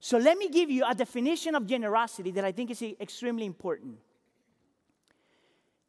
So 0.00 0.18
let 0.18 0.38
me 0.38 0.48
give 0.48 0.70
you 0.70 0.84
a 0.88 0.94
definition 0.94 1.54
of 1.54 1.66
generosity 1.66 2.30
that 2.32 2.44
I 2.44 2.52
think 2.52 2.70
is 2.70 2.82
extremely 3.00 3.46
important. 3.46 3.96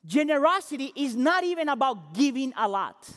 Generosity 0.05 0.91
is 0.95 1.15
not 1.15 1.43
even 1.43 1.69
about 1.69 2.13
giving 2.13 2.53
a 2.57 2.67
lot. 2.67 3.09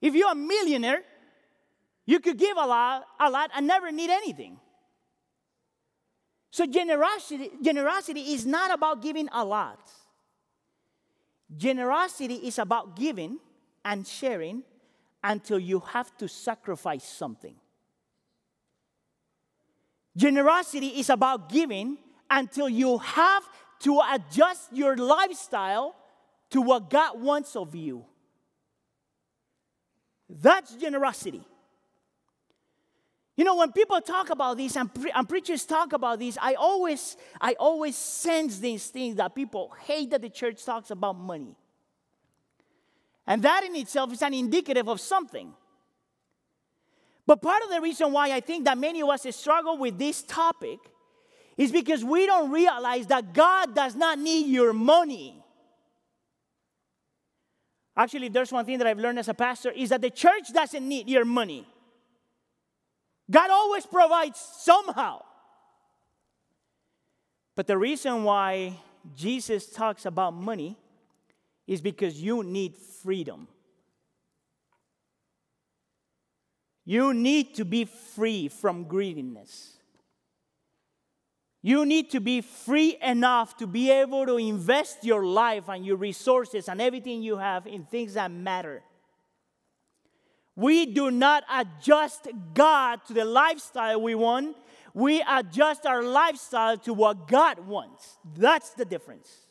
If 0.00 0.14
you're 0.14 0.30
a 0.30 0.34
millionaire, 0.34 1.02
you 2.06 2.20
could 2.20 2.38
give 2.38 2.56
a 2.56 2.66
lot, 2.66 3.04
a 3.20 3.30
lot 3.30 3.50
and 3.54 3.66
never 3.66 3.90
need 3.90 4.10
anything. 4.10 4.58
So 6.50 6.66
generosity, 6.66 7.50
generosity 7.62 8.32
is 8.32 8.46
not 8.46 8.72
about 8.72 9.02
giving 9.02 9.28
a 9.32 9.44
lot. 9.44 9.90
Generosity 11.56 12.34
is 12.34 12.58
about 12.58 12.96
giving 12.96 13.38
and 13.84 14.06
sharing 14.06 14.62
until 15.22 15.58
you 15.58 15.80
have 15.80 16.16
to 16.18 16.28
sacrifice 16.28 17.04
something. 17.04 17.54
Generosity 20.16 20.88
is 20.88 21.10
about 21.10 21.48
giving 21.48 21.98
until 22.30 22.68
you 22.68 22.98
have 22.98 23.42
to 23.80 24.00
adjust 24.12 24.72
your 24.72 24.96
lifestyle 24.96 25.94
to 26.50 26.60
what 26.60 26.90
God 26.90 27.20
wants 27.20 27.54
of 27.56 27.74
you. 27.74 28.04
That's 30.28 30.74
generosity. 30.74 31.42
You 33.36 33.44
know, 33.44 33.56
when 33.56 33.70
people 33.70 34.00
talk 34.00 34.30
about 34.30 34.56
this 34.56 34.76
and, 34.76 34.92
pre- 34.92 35.12
and, 35.12 35.28
preachers 35.28 35.64
talk 35.64 35.92
about 35.92 36.18
this, 36.18 36.36
I 36.42 36.54
always, 36.54 37.16
I 37.40 37.54
always 37.60 37.94
sense 37.94 38.58
these 38.58 38.88
things 38.88 39.14
that 39.16 39.34
people 39.34 39.72
hate 39.84 40.10
that 40.10 40.22
the 40.22 40.28
church 40.28 40.64
talks 40.64 40.90
about 40.90 41.16
money. 41.16 41.54
And 43.28 43.42
that 43.42 43.62
in 43.62 43.76
itself 43.76 44.10
is 44.14 44.22
an 44.22 44.32
indicative 44.32 44.88
of 44.88 45.00
something. 45.02 45.52
But 47.26 47.42
part 47.42 47.62
of 47.62 47.68
the 47.68 47.78
reason 47.78 48.10
why 48.10 48.32
I 48.32 48.40
think 48.40 48.64
that 48.64 48.78
many 48.78 49.02
of 49.02 49.10
us 49.10 49.26
struggle 49.36 49.76
with 49.76 49.98
this 49.98 50.22
topic 50.22 50.78
is 51.58 51.70
because 51.70 52.02
we 52.02 52.24
don't 52.24 52.50
realize 52.50 53.06
that 53.08 53.34
God 53.34 53.74
does 53.74 53.94
not 53.94 54.18
need 54.18 54.46
your 54.46 54.72
money. 54.72 55.44
Actually, 57.94 58.28
there's 58.28 58.50
one 58.50 58.64
thing 58.64 58.78
that 58.78 58.86
I've 58.86 58.98
learned 58.98 59.18
as 59.18 59.28
a 59.28 59.34
pastor 59.34 59.72
is 59.72 59.90
that 59.90 60.00
the 60.00 60.08
church 60.08 60.50
doesn't 60.54 60.88
need 60.88 61.10
your 61.10 61.26
money. 61.26 61.66
God 63.30 63.50
always 63.50 63.84
provides 63.84 64.38
somehow. 64.38 65.22
But 67.54 67.66
the 67.66 67.76
reason 67.76 68.24
why 68.24 68.80
Jesus 69.14 69.66
talks 69.66 70.06
about 70.06 70.32
money 70.32 70.78
is 71.68 71.82
because 71.82 72.20
you 72.20 72.42
need 72.42 72.74
freedom. 72.74 73.46
You 76.86 77.12
need 77.12 77.54
to 77.56 77.66
be 77.66 77.84
free 77.84 78.48
from 78.48 78.84
greediness. 78.84 79.74
You 81.60 81.84
need 81.84 82.10
to 82.12 82.20
be 82.20 82.40
free 82.40 82.96
enough 83.02 83.58
to 83.58 83.66
be 83.66 83.90
able 83.90 84.24
to 84.24 84.38
invest 84.38 85.04
your 85.04 85.26
life 85.26 85.68
and 85.68 85.84
your 85.84 85.96
resources 85.96 86.68
and 86.68 86.80
everything 86.80 87.22
you 87.22 87.36
have 87.36 87.66
in 87.66 87.84
things 87.84 88.14
that 88.14 88.30
matter. 88.30 88.82
We 90.56 90.86
do 90.86 91.10
not 91.10 91.44
adjust 91.52 92.28
God 92.54 93.00
to 93.08 93.12
the 93.12 93.26
lifestyle 93.26 94.00
we 94.00 94.14
want. 94.14 94.56
We 94.94 95.22
adjust 95.28 95.84
our 95.84 96.02
lifestyle 96.02 96.78
to 96.78 96.94
what 96.94 97.28
God 97.28 97.66
wants. 97.66 98.16
That's 98.36 98.70
the 98.70 98.86
difference. 98.86 99.47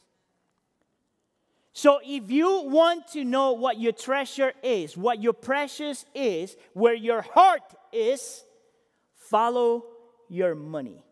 So, 1.78 2.00
if 2.04 2.32
you 2.32 2.64
want 2.64 3.08
to 3.10 3.24
know 3.24 3.52
what 3.52 3.80
your 3.80 3.92
treasure 3.92 4.52
is, 4.64 4.98
what 4.98 5.22
your 5.22 5.34
precious 5.34 6.08
is, 6.16 6.58
where 6.74 6.96
your 6.96 7.22
heart 7.22 7.62
is, 7.94 8.44
follow 9.16 9.86
your 10.28 10.56
money. 10.56 11.06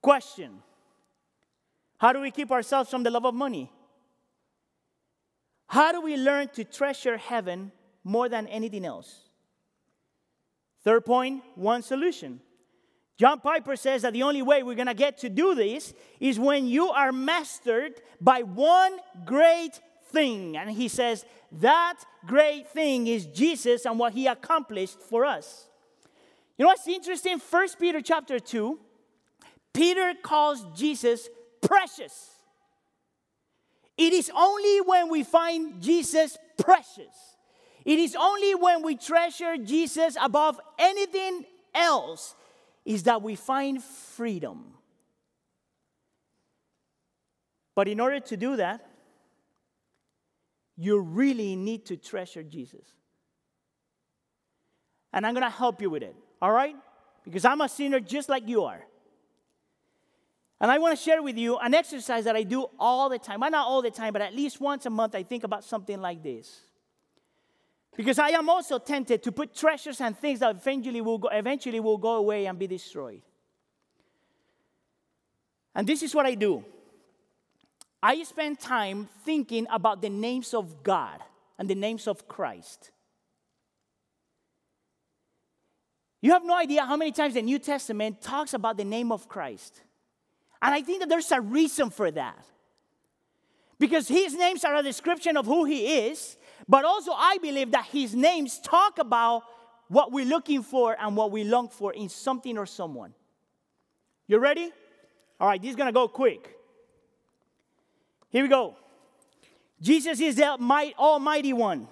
Question 0.00 0.62
How 1.98 2.12
do 2.12 2.20
we 2.20 2.30
keep 2.30 2.52
ourselves 2.52 2.88
from 2.88 3.02
the 3.02 3.10
love 3.10 3.26
of 3.26 3.34
money? 3.34 3.68
How 5.66 5.90
do 5.90 6.00
we 6.00 6.16
learn 6.16 6.46
to 6.50 6.62
treasure 6.62 7.16
heaven 7.16 7.72
more 8.04 8.28
than 8.28 8.46
anything 8.46 8.84
else? 8.84 9.28
Third 10.84 11.04
point 11.04 11.42
one 11.56 11.82
solution. 11.82 12.38
John 13.16 13.40
Piper 13.40 13.76
says 13.76 14.02
that 14.02 14.12
the 14.12 14.24
only 14.24 14.42
way 14.42 14.62
we're 14.62 14.74
going 14.74 14.88
to 14.88 14.94
get 14.94 15.18
to 15.18 15.28
do 15.28 15.54
this 15.54 15.94
is 16.18 16.38
when 16.38 16.66
you 16.66 16.90
are 16.90 17.12
mastered 17.12 17.94
by 18.20 18.42
one 18.42 18.96
great 19.24 19.80
thing. 20.10 20.56
And 20.56 20.70
he 20.70 20.88
says 20.88 21.24
that 21.52 22.00
great 22.26 22.68
thing 22.68 23.06
is 23.06 23.26
Jesus 23.26 23.84
and 23.86 23.98
what 23.98 24.14
he 24.14 24.26
accomplished 24.26 25.00
for 25.00 25.24
us. 25.24 25.68
You 26.56 26.64
know 26.64 26.68
what's 26.68 26.86
interesting? 26.88 27.38
First 27.38 27.78
Peter 27.78 28.00
chapter 28.00 28.38
2 28.38 28.78
Peter 29.72 30.14
calls 30.22 30.64
Jesus 30.76 31.28
precious. 31.60 32.30
It 33.98 34.12
is 34.12 34.30
only 34.34 34.80
when 34.80 35.10
we 35.10 35.24
find 35.24 35.82
Jesus 35.82 36.38
precious, 36.56 37.36
it 37.84 37.98
is 37.98 38.16
only 38.18 38.54
when 38.54 38.82
we 38.82 38.96
treasure 38.96 39.56
Jesus 39.56 40.16
above 40.20 40.58
anything 40.78 41.44
else, 41.74 42.34
is 42.84 43.04
that 43.04 43.22
we 43.22 43.34
find 43.34 43.82
freedom. 43.82 44.74
But 47.74 47.88
in 47.88 48.00
order 48.00 48.20
to 48.20 48.36
do 48.36 48.56
that, 48.56 48.86
you 50.76 50.98
really 50.98 51.56
need 51.56 51.86
to 51.86 51.96
treasure 51.96 52.42
Jesus. 52.42 52.86
And 55.12 55.26
I'm 55.26 55.34
going 55.34 55.44
to 55.44 55.50
help 55.50 55.80
you 55.80 55.90
with 55.90 56.02
it, 56.02 56.14
all 56.42 56.52
right? 56.52 56.76
Because 57.24 57.44
I'm 57.44 57.60
a 57.60 57.68
sinner 57.68 58.00
just 58.00 58.28
like 58.28 58.48
you 58.48 58.64
are. 58.64 58.84
And 60.60 60.70
I 60.70 60.78
want 60.78 60.96
to 60.96 61.02
share 61.02 61.22
with 61.22 61.36
you 61.36 61.58
an 61.58 61.74
exercise 61.74 62.24
that 62.24 62.36
I 62.36 62.42
do 62.42 62.66
all 62.78 63.08
the 63.08 63.18
time. 63.18 63.40
Well, 63.40 63.50
not 63.50 63.66
all 63.66 63.82
the 63.82 63.90
time, 63.90 64.12
but 64.12 64.22
at 64.22 64.34
least 64.34 64.60
once 64.60 64.86
a 64.86 64.90
month, 64.90 65.14
I 65.14 65.22
think 65.22 65.44
about 65.44 65.64
something 65.64 66.00
like 66.00 66.22
this. 66.22 66.60
Because 67.96 68.18
I 68.18 68.30
am 68.30 68.48
also 68.48 68.78
tempted 68.78 69.22
to 69.22 69.32
put 69.32 69.54
treasures 69.54 70.00
and 70.00 70.18
things 70.18 70.40
that 70.40 70.56
eventually 70.56 71.00
will 71.00 71.18
go, 71.18 71.28
eventually 71.28 71.80
will 71.80 71.98
go 71.98 72.16
away 72.16 72.46
and 72.46 72.58
be 72.58 72.66
destroyed. 72.66 73.22
And 75.74 75.86
this 75.86 76.02
is 76.02 76.14
what 76.14 76.26
I 76.26 76.34
do 76.34 76.64
I 78.02 78.22
spend 78.24 78.60
time 78.60 79.08
thinking 79.24 79.66
about 79.72 80.02
the 80.02 80.10
names 80.10 80.52
of 80.52 80.82
God 80.82 81.20
and 81.58 81.68
the 81.70 81.74
names 81.74 82.06
of 82.06 82.28
Christ. 82.28 82.90
You 86.20 86.32
have 86.32 86.44
no 86.44 86.56
idea 86.56 86.84
how 86.84 86.96
many 86.96 87.12
times 87.12 87.34
the 87.34 87.42
New 87.42 87.58
Testament 87.58 88.20
talks 88.20 88.54
about 88.54 88.76
the 88.76 88.84
name 88.84 89.12
of 89.12 89.28
Christ. 89.28 89.82
And 90.60 90.74
I 90.74 90.80
think 90.80 91.00
that 91.00 91.08
there's 91.08 91.30
a 91.32 91.40
reason 91.40 91.90
for 91.90 92.10
that. 92.10 92.44
Because 93.78 94.08
his 94.08 94.34
names 94.34 94.64
are 94.64 94.74
a 94.74 94.82
description 94.82 95.36
of 95.36 95.46
who 95.46 95.64
he 95.64 96.06
is, 96.06 96.36
but 96.68 96.84
also 96.84 97.12
I 97.12 97.38
believe 97.38 97.70
that 97.72 97.86
his 97.86 98.14
names 98.14 98.58
talk 98.58 98.98
about 98.98 99.42
what 99.88 100.12
we're 100.12 100.24
looking 100.24 100.62
for 100.62 100.96
and 100.98 101.16
what 101.16 101.30
we 101.30 101.44
long 101.44 101.68
for 101.68 101.92
in 101.92 102.08
something 102.08 102.56
or 102.56 102.66
someone. 102.66 103.14
You 104.26 104.38
ready? 104.38 104.72
All 105.38 105.48
right, 105.48 105.60
this 105.60 105.70
is 105.70 105.76
gonna 105.76 105.92
go 105.92 106.08
quick. 106.08 106.56
Here 108.30 108.42
we 108.42 108.48
go. 108.48 108.76
Jesus 109.80 110.18
is 110.20 110.36
the 110.36 110.46
Almighty 110.98 111.52
One, 111.52 111.86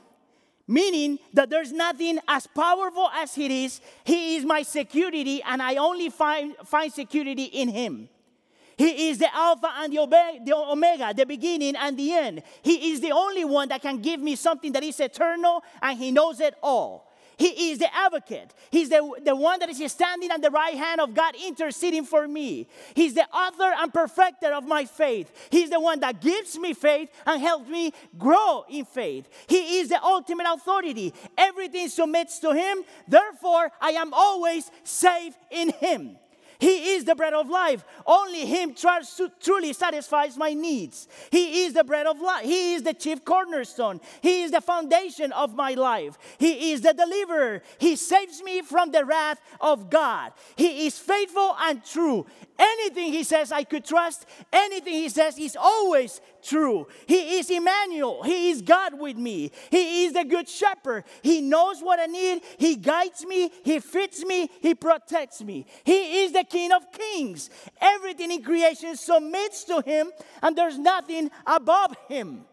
meaning 0.66 1.18
that 1.34 1.50
there's 1.50 1.72
nothing 1.72 2.18
as 2.26 2.46
powerful 2.46 3.10
as 3.14 3.34
He 3.34 3.64
is. 3.64 3.80
He 4.04 4.36
is 4.36 4.44
my 4.44 4.62
security, 4.62 5.42
and 5.42 5.62
I 5.62 5.76
only 5.76 6.08
find, 6.08 6.56
find 6.64 6.92
security 6.92 7.44
in 7.44 7.68
Him. 7.68 8.08
He 8.82 9.10
is 9.10 9.18
the 9.18 9.32
Alpha 9.32 9.72
and 9.76 9.92
the 9.92 10.54
Omega, 10.54 11.14
the 11.14 11.24
beginning 11.24 11.76
and 11.76 11.96
the 11.96 12.12
end. 12.14 12.42
He 12.62 12.90
is 12.90 13.00
the 13.00 13.12
only 13.12 13.44
one 13.44 13.68
that 13.68 13.80
can 13.80 14.02
give 14.02 14.18
me 14.18 14.34
something 14.34 14.72
that 14.72 14.82
is 14.82 14.98
eternal, 14.98 15.62
and 15.80 15.96
He 15.96 16.10
knows 16.10 16.40
it 16.40 16.54
all. 16.60 17.08
He 17.36 17.70
is 17.70 17.78
the 17.78 17.94
advocate. 17.94 18.52
He's 18.72 18.88
the, 18.88 19.08
the 19.24 19.36
one 19.36 19.60
that 19.60 19.70
is 19.70 19.92
standing 19.92 20.32
at 20.32 20.42
the 20.42 20.50
right 20.50 20.74
hand 20.74 21.00
of 21.00 21.14
God, 21.14 21.36
interceding 21.46 22.04
for 22.04 22.26
me. 22.26 22.66
He's 22.94 23.14
the 23.14 23.24
author 23.32 23.72
and 23.78 23.94
perfecter 23.94 24.52
of 24.52 24.66
my 24.66 24.84
faith. 24.84 25.32
He's 25.50 25.70
the 25.70 25.78
one 25.78 26.00
that 26.00 26.20
gives 26.20 26.58
me 26.58 26.74
faith 26.74 27.08
and 27.24 27.40
helps 27.40 27.68
me 27.68 27.92
grow 28.18 28.64
in 28.68 28.84
faith. 28.84 29.28
He 29.46 29.78
is 29.78 29.90
the 29.90 30.02
ultimate 30.02 30.46
authority. 30.52 31.14
Everything 31.38 31.88
submits 31.88 32.40
to 32.40 32.52
Him. 32.52 32.82
Therefore, 33.06 33.70
I 33.80 33.90
am 33.90 34.12
always 34.12 34.72
safe 34.82 35.34
in 35.52 35.70
Him. 35.70 36.16
He 36.62 36.92
is 36.92 37.04
the 37.04 37.16
bread 37.16 37.34
of 37.34 37.50
life. 37.50 37.84
Only 38.06 38.46
Him 38.46 38.76
truly 39.40 39.72
satisfies 39.72 40.36
my 40.36 40.54
needs. 40.54 41.08
He 41.32 41.64
is 41.64 41.72
the 41.72 41.82
bread 41.82 42.06
of 42.06 42.20
life. 42.20 42.44
He 42.44 42.74
is 42.74 42.84
the 42.84 42.94
chief 42.94 43.24
cornerstone. 43.24 44.00
He 44.20 44.44
is 44.44 44.52
the 44.52 44.60
foundation 44.60 45.32
of 45.32 45.56
my 45.56 45.74
life. 45.74 46.16
He 46.38 46.70
is 46.70 46.82
the 46.82 46.94
deliverer. 46.94 47.62
He 47.78 47.96
saves 47.96 48.44
me 48.44 48.62
from 48.62 48.92
the 48.92 49.04
wrath 49.04 49.40
of 49.60 49.90
God. 49.90 50.34
He 50.54 50.86
is 50.86 51.00
faithful 51.00 51.56
and 51.62 51.84
true. 51.84 52.26
Anything 52.56 53.12
He 53.12 53.24
says 53.24 53.50
I 53.50 53.64
could 53.64 53.84
trust, 53.84 54.24
anything 54.52 54.92
He 54.92 55.08
says 55.08 55.36
is 55.40 55.56
always 55.60 56.20
true. 56.42 56.86
He 57.06 57.38
is 57.38 57.50
Emmanuel. 57.50 58.22
He 58.22 58.50
is 58.50 58.62
God 58.62 58.98
with 58.98 59.16
me. 59.16 59.52
He 59.70 60.04
is 60.04 60.12
the 60.12 60.24
good 60.24 60.48
shepherd. 60.48 61.04
He 61.22 61.40
knows 61.40 61.80
what 61.80 62.00
I 62.00 62.06
need. 62.06 62.42
He 62.58 62.76
guides 62.76 63.24
me. 63.24 63.50
He 63.64 63.78
fits 63.78 64.24
me. 64.24 64.50
He 64.60 64.74
protects 64.74 65.42
me. 65.42 65.66
He 65.84 66.24
is 66.24 66.32
the 66.32 66.44
King 66.44 66.72
of 66.72 66.90
kings. 66.92 67.50
Everything 67.80 68.30
in 68.30 68.42
creation 68.42 68.96
submits 68.96 69.64
to 69.64 69.80
him, 69.82 70.10
and 70.42 70.56
there's 70.56 70.78
nothing 70.78 71.30
above 71.46 71.96
him. 72.08 72.44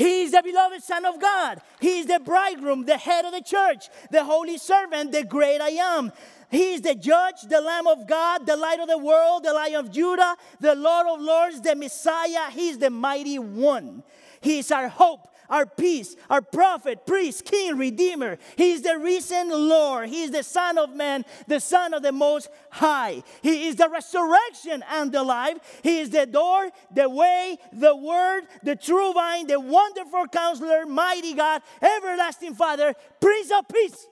He 0.00 0.22
is 0.22 0.32
the 0.32 0.42
beloved 0.42 0.82
Son 0.82 1.04
of 1.04 1.20
God. 1.20 1.60
He 1.78 1.98
is 1.98 2.06
the 2.06 2.20
bridegroom, 2.20 2.86
the 2.86 2.96
head 2.96 3.26
of 3.26 3.32
the 3.32 3.42
church, 3.42 3.90
the 4.10 4.24
holy 4.24 4.56
servant, 4.56 5.12
the 5.12 5.24
great 5.24 5.60
I 5.60 5.68
am. 5.70 6.10
He 6.50 6.74
is 6.74 6.82
the 6.82 6.96
judge, 6.96 7.42
the 7.48 7.60
Lamb 7.60 7.86
of 7.86 8.06
God, 8.08 8.44
the 8.44 8.56
light 8.56 8.80
of 8.80 8.88
the 8.88 8.98
world, 8.98 9.44
the 9.44 9.52
Lion 9.52 9.76
of 9.76 9.90
Judah, 9.90 10.36
the 10.58 10.74
Lord 10.74 11.06
of 11.06 11.20
Lords, 11.20 11.60
the 11.60 11.76
Messiah. 11.76 12.50
He 12.50 12.70
is 12.70 12.78
the 12.78 12.90
mighty 12.90 13.38
one. 13.38 14.02
He 14.40 14.58
is 14.58 14.72
our 14.72 14.88
hope, 14.88 15.28
our 15.48 15.64
peace, 15.64 16.16
our 16.28 16.42
prophet, 16.42 17.06
priest, 17.06 17.44
king, 17.44 17.76
redeemer. 17.78 18.36
He 18.56 18.72
is 18.72 18.82
the 18.82 18.98
risen 18.98 19.50
Lord. 19.50 20.08
He 20.08 20.24
is 20.24 20.32
the 20.32 20.42
Son 20.42 20.76
of 20.76 20.94
Man, 20.94 21.24
the 21.46 21.60
Son 21.60 21.94
of 21.94 22.02
the 22.02 22.10
Most 22.10 22.48
High. 22.70 23.22
He 23.42 23.68
is 23.68 23.76
the 23.76 23.88
resurrection 23.88 24.82
and 24.90 25.12
the 25.12 25.22
life. 25.22 25.58
He 25.82 26.00
is 26.00 26.10
the 26.10 26.26
door, 26.26 26.70
the 26.92 27.08
way, 27.08 27.58
the 27.72 27.94
word, 27.94 28.44
the 28.64 28.74
true 28.74 29.12
vine, 29.12 29.46
the 29.46 29.60
wonderful 29.60 30.26
counselor, 30.26 30.84
mighty 30.84 31.34
God, 31.34 31.62
everlasting 31.80 32.54
Father, 32.54 32.94
Prince 33.20 33.52
of 33.52 33.68
Peace. 33.68 34.08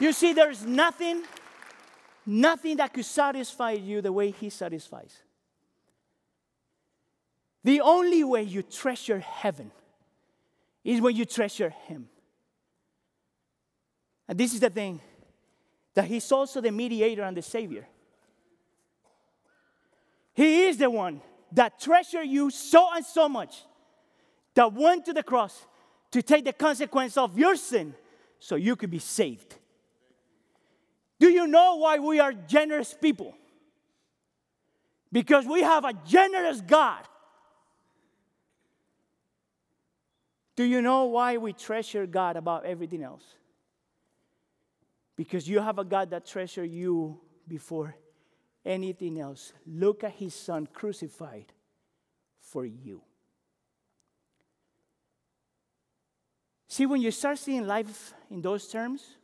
You 0.00 0.12
see, 0.12 0.32
there's 0.32 0.64
nothing, 0.64 1.22
nothing 2.26 2.76
that 2.78 2.92
could 2.92 3.04
satisfy 3.04 3.72
you 3.72 4.00
the 4.00 4.12
way 4.12 4.30
He 4.30 4.50
satisfies. 4.50 5.16
The 7.62 7.80
only 7.80 8.24
way 8.24 8.42
you 8.42 8.62
treasure 8.62 9.20
heaven 9.20 9.70
is 10.82 11.00
when 11.00 11.16
you 11.16 11.24
treasure 11.24 11.70
Him. 11.70 12.08
And 14.28 14.38
this 14.38 14.52
is 14.52 14.60
the 14.60 14.70
thing 14.70 15.00
that 15.94 16.06
He's 16.06 16.30
also 16.30 16.60
the 16.60 16.70
mediator 16.70 17.22
and 17.22 17.36
the 17.36 17.42
Savior. 17.42 17.86
He 20.34 20.64
is 20.64 20.76
the 20.76 20.90
one 20.90 21.20
that 21.52 21.80
treasure 21.80 22.22
you 22.22 22.50
so 22.50 22.88
and 22.94 23.04
so 23.04 23.28
much 23.28 23.62
that 24.54 24.72
went 24.72 25.04
to 25.06 25.12
the 25.12 25.22
cross 25.22 25.66
to 26.10 26.22
take 26.22 26.44
the 26.44 26.52
consequence 26.52 27.16
of 27.16 27.38
your 27.38 27.54
sin 27.54 27.94
so 28.40 28.56
you 28.56 28.76
could 28.76 28.90
be 28.90 28.98
saved. 28.98 29.56
Do 31.18 31.28
you 31.28 31.46
know 31.46 31.76
why 31.76 31.98
we 31.98 32.20
are 32.20 32.32
generous 32.32 32.94
people? 32.94 33.34
Because 35.12 35.46
we 35.46 35.62
have 35.62 35.84
a 35.84 35.92
generous 36.06 36.60
God. 36.60 37.02
Do 40.56 40.64
you 40.64 40.82
know 40.82 41.04
why 41.04 41.36
we 41.36 41.52
treasure 41.52 42.06
God 42.06 42.36
above 42.36 42.64
everything 42.64 43.02
else? 43.02 43.24
Because 45.16 45.48
you 45.48 45.60
have 45.60 45.78
a 45.78 45.84
God 45.84 46.10
that 46.10 46.26
treasures 46.26 46.68
you 46.68 47.20
before 47.46 47.96
anything 48.64 49.20
else. 49.20 49.52
Look 49.66 50.04
at 50.04 50.12
his 50.12 50.34
son 50.34 50.66
crucified 50.72 51.52
for 52.40 52.64
you. 52.64 53.02
See, 56.68 56.86
when 56.86 57.00
you 57.00 57.10
start 57.10 57.38
seeing 57.38 57.66
life 57.66 58.14
in 58.30 58.42
those 58.42 58.66
terms, 58.66 59.16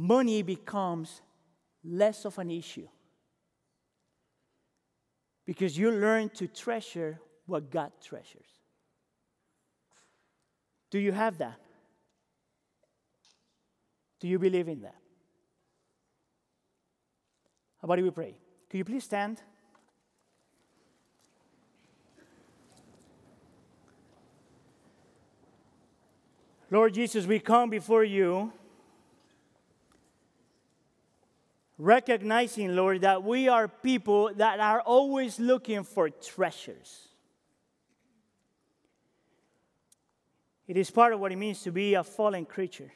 money 0.00 0.40
becomes 0.42 1.20
less 1.84 2.24
of 2.24 2.38
an 2.38 2.50
issue. 2.50 2.88
Because 5.44 5.76
you 5.76 5.90
learn 5.90 6.30
to 6.30 6.46
treasure 6.46 7.20
what 7.44 7.70
God 7.70 7.92
treasures. 8.02 8.48
Do 10.90 10.98
you 10.98 11.12
have 11.12 11.38
that? 11.38 11.60
Do 14.20 14.28
you 14.28 14.38
believe 14.38 14.68
in 14.68 14.80
that? 14.82 14.96
How 17.80 17.86
about 17.86 18.02
we 18.02 18.10
pray? 18.10 18.36
Could 18.70 18.78
you 18.78 18.84
please 18.84 19.04
stand? 19.04 19.42
Lord 26.70 26.94
Jesus, 26.94 27.26
we 27.26 27.40
come 27.40 27.68
before 27.68 28.04
you 28.04 28.52
recognizing, 31.80 32.76
Lord, 32.76 33.00
that 33.00 33.24
we 33.24 33.48
are 33.48 33.66
people 33.66 34.30
that 34.36 34.60
are 34.60 34.82
always 34.82 35.40
looking 35.40 35.82
for 35.82 36.10
treasures. 36.10 37.08
It 40.68 40.76
is 40.76 40.90
part 40.90 41.14
of 41.14 41.20
what 41.20 41.32
it 41.32 41.36
means 41.36 41.62
to 41.62 41.72
be 41.72 41.94
a 41.94 42.04
fallen 42.04 42.44
creature. 42.44 42.92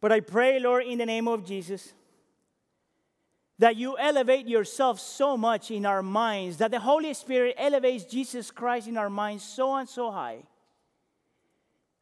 But 0.00 0.10
I 0.10 0.20
pray, 0.20 0.58
Lord, 0.58 0.86
in 0.86 0.98
the 0.98 1.06
name 1.06 1.28
of 1.28 1.44
Jesus, 1.44 1.92
that 3.58 3.76
you 3.76 3.98
elevate 3.98 4.48
yourself 4.48 4.98
so 5.00 5.36
much 5.36 5.70
in 5.70 5.84
our 5.84 6.02
minds, 6.02 6.56
that 6.58 6.70
the 6.70 6.80
Holy 6.80 7.12
Spirit 7.12 7.56
elevates 7.58 8.04
Jesus 8.04 8.50
Christ 8.50 8.88
in 8.88 8.96
our 8.96 9.10
minds 9.10 9.44
so 9.44 9.74
and 9.74 9.88
so 9.88 10.10
high, 10.10 10.44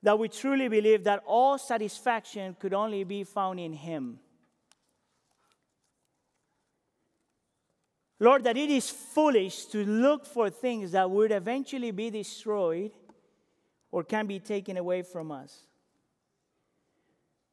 that 0.04 0.18
we 0.18 0.28
truly 0.28 0.68
believe 0.68 1.02
that 1.04 1.24
all 1.26 1.58
satisfaction 1.58 2.54
could 2.60 2.74
only 2.74 3.02
be 3.02 3.24
found 3.24 3.58
in 3.58 3.72
Him. 3.72 4.20
Lord, 8.18 8.44
that 8.44 8.56
it 8.56 8.70
is 8.70 8.88
foolish 8.88 9.66
to 9.66 9.84
look 9.84 10.26
for 10.26 10.48
things 10.48 10.92
that 10.92 11.10
would 11.10 11.32
eventually 11.32 11.90
be 11.90 12.10
destroyed 12.10 12.92
or 13.90 14.02
can 14.02 14.26
be 14.26 14.38
taken 14.38 14.76
away 14.76 15.02
from 15.02 15.30
us. 15.30 15.66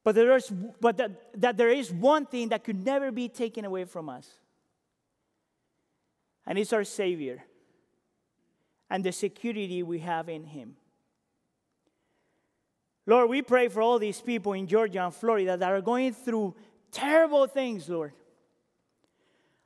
But, 0.04 0.16
there 0.16 0.36
is, 0.36 0.50
but 0.50 0.98
that, 0.98 1.42
that 1.42 1.58
there 1.58 1.70
is 1.70 1.92
one 1.92 2.26
thing 2.26 2.50
that 2.50 2.64
could 2.64 2.84
never 2.86 3.12
be 3.12 3.30
taken 3.30 3.64
away 3.66 3.86
from 3.86 4.10
us, 4.10 4.30
and 6.46 6.58
it's 6.58 6.74
our 6.74 6.84
Savior 6.84 7.44
and 8.90 9.04
the 9.04 9.14
security 9.14 9.82
we 9.82 10.00
have 10.00 10.28
in 10.28 10.44
Him. 10.44 10.76
Lord, 13.06 13.30
we 13.30 13.42
pray 13.42 13.68
for 13.70 13.82
all 13.82 14.00
these 14.00 14.22
people 14.22 14.54
in 14.54 14.68
Georgia 14.68 15.04
and 15.04 15.14
Florida 15.14 15.58
that 15.58 15.72
are 15.72 15.82
going 15.82 16.14
through 16.14 16.56
terrible 16.92 17.48
things, 17.48 17.90
Lord. 17.90 18.14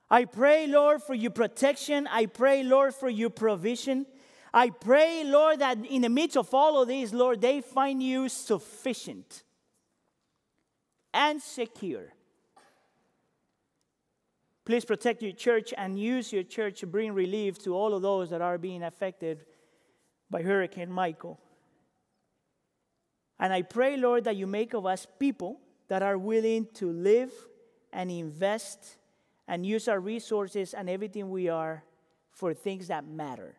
I 0.10 0.26
pray, 0.26 0.68
Lord, 0.68 1.04
for 1.04 1.14
your 1.14 1.32
protection. 1.32 2.08
I 2.08 2.28
pray, 2.28 2.64
Lord, 2.64 2.94
for 2.96 3.10
your 3.10 3.30
provision. 3.30 4.06
I 4.54 4.70
pray, 4.70 5.24
Lord, 5.26 5.60
that 5.60 5.86
in 5.86 6.02
the 6.02 6.10
midst 6.10 6.38
of 6.38 6.54
all 6.54 6.82
of 6.82 6.88
this, 6.88 7.12
Lord, 7.14 7.42
they 7.42 7.62
find 7.62 8.02
you 8.02 8.30
sufficient 8.30 9.44
and 11.14 11.42
secure. 11.42 12.14
Please 14.66 14.86
protect 14.86 15.22
your 15.22 15.32
church 15.32 15.74
and 15.78 16.00
use 16.00 16.32
your 16.34 16.44
church 16.44 16.80
to 16.82 16.88
bring 16.88 17.14
relief 17.14 17.58
to 17.64 17.76
all 17.76 17.94
of 17.94 18.02
those 18.02 18.30
that 18.30 18.42
are 18.42 18.58
being 18.58 18.84
affected 18.84 19.46
by 20.30 20.42
Hurricane 20.42 20.92
Michael. 20.92 21.40
And 23.40 23.54
I 23.54 23.62
pray, 23.62 23.98
Lord, 23.98 24.24
that 24.24 24.36
you 24.36 24.48
make 24.48 24.74
of 24.74 24.86
us 24.86 25.08
people 25.20 25.60
that 25.88 26.02
are 26.02 26.18
willing 26.18 26.68
to 26.76 26.92
live 26.92 27.32
and 27.94 28.12
invest 28.12 28.98
and 29.48 29.66
use 29.66 29.88
our 29.88 30.00
resources 30.00 30.74
and 30.74 30.90
everything 30.90 31.30
we 31.30 31.50
are 31.50 31.84
for 32.32 32.54
things 32.54 32.88
that 32.88 33.08
matter. 33.08 33.56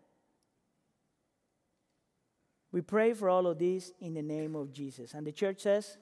We 2.72 2.80
pray 2.80 3.12
for 3.12 3.28
all 3.28 3.46
of 3.46 3.58
this 3.58 3.92
in 4.00 4.14
the 4.14 4.22
name 4.22 4.54
of 4.54 4.72
Jesus. 4.72 5.14
And 5.14 5.26
the 5.26 5.32
church 5.32 5.60
says, 5.60 5.98